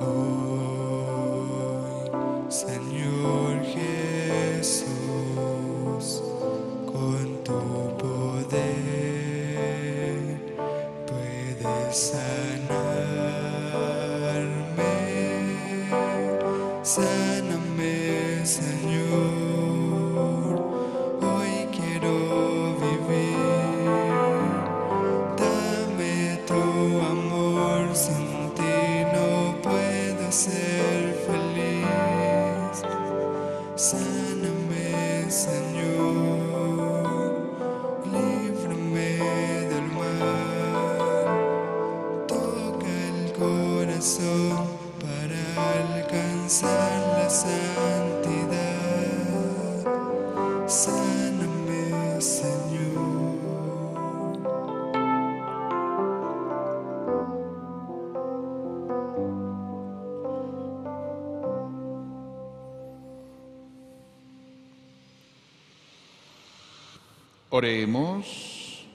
Oh, 0.00 0.04
hoy, 2.12 2.52
Señor. 2.52 3.17
Oremos. 67.58 68.86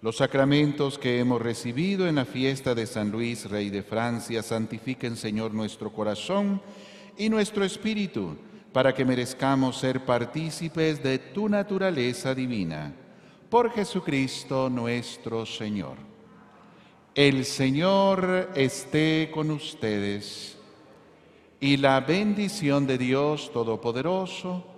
Los 0.00 0.16
sacramentos 0.16 0.98
que 0.98 1.18
hemos 1.18 1.42
recibido 1.42 2.08
en 2.08 2.14
la 2.14 2.24
fiesta 2.24 2.74
de 2.74 2.86
San 2.86 3.10
Luis, 3.10 3.44
Rey 3.44 3.68
de 3.68 3.82
Francia, 3.82 4.42
santifiquen, 4.42 5.18
Señor, 5.18 5.52
nuestro 5.52 5.92
corazón 5.92 6.62
y 7.18 7.28
nuestro 7.28 7.62
espíritu, 7.62 8.38
para 8.72 8.94
que 8.94 9.04
merezcamos 9.04 9.76
ser 9.76 10.02
partícipes 10.06 11.02
de 11.02 11.18
tu 11.18 11.46
naturaleza 11.46 12.34
divina. 12.34 12.94
Por 13.50 13.70
Jesucristo 13.70 14.70
nuestro 14.70 15.44
Señor. 15.44 15.98
El 17.14 17.44
Señor 17.44 18.48
esté 18.54 19.30
con 19.30 19.50
ustedes 19.50 20.56
y 21.60 21.76
la 21.76 22.00
bendición 22.00 22.86
de 22.86 22.96
Dios 22.96 23.52
Todopoderoso, 23.52 24.77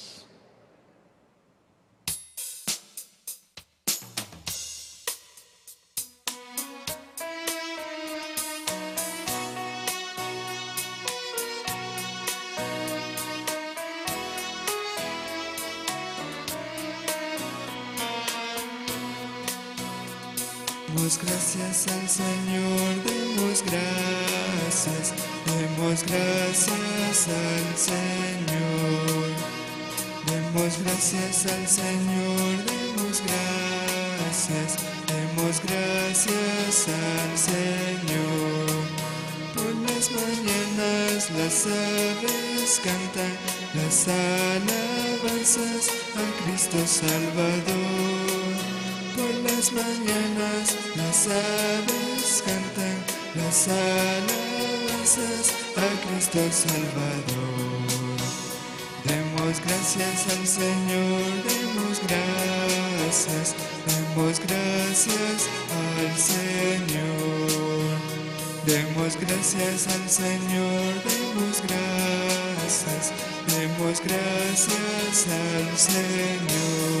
Gracias 27.27 27.27
al 27.27 27.77
Señor. 27.77 29.29
Demos 30.25 30.79
gracias 30.83 31.45
al 31.45 31.67
Señor, 31.67 32.65
demos 32.65 33.21
gracias, 34.17 34.77
demos 35.07 35.61
gracias 35.63 36.87
al 36.87 37.37
Señor. 37.37 38.69
Por 39.53 39.75
las 39.87 40.11
mañanas 40.11 41.29
las 41.37 41.65
aves 41.67 42.81
cantan 42.83 43.33
las 43.75 44.07
alabanzas 44.07 45.89
a 46.15 46.43
Cristo 46.43 46.77
Salvador. 46.85 48.01
Por 49.15 49.51
las 49.51 49.71
mañanas 49.73 50.75
las 50.95 51.27
aves 51.27 52.43
cantan 52.45 52.97
las 53.35 53.67
alabanzas 53.67 54.40
a 55.01 55.89
Cristo 56.05 56.39
Salvador. 56.51 57.81
Demos 59.03 59.59
gracias 59.65 60.27
al 60.29 60.45
Señor, 60.45 61.25
demos 61.41 61.99
gracias, 62.07 63.55
demos 63.87 64.39
gracias 64.39 65.49
al 65.73 66.15
Señor. 66.15 67.41
Demos 68.63 69.17
gracias 69.19 69.87
al 69.87 70.07
Señor, 70.07 70.93
demos 71.03 71.63
gracias, 71.67 73.11
demos 73.47 73.99
gracias 74.05 75.25
al 75.27 75.77
Señor. 75.79 77.00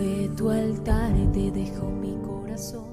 Sobre 0.00 0.28
tu 0.30 0.48
altar 0.48 1.12
te 1.30 1.50
dejo 1.50 1.90
mi 1.90 2.16
corazón. 2.26 2.89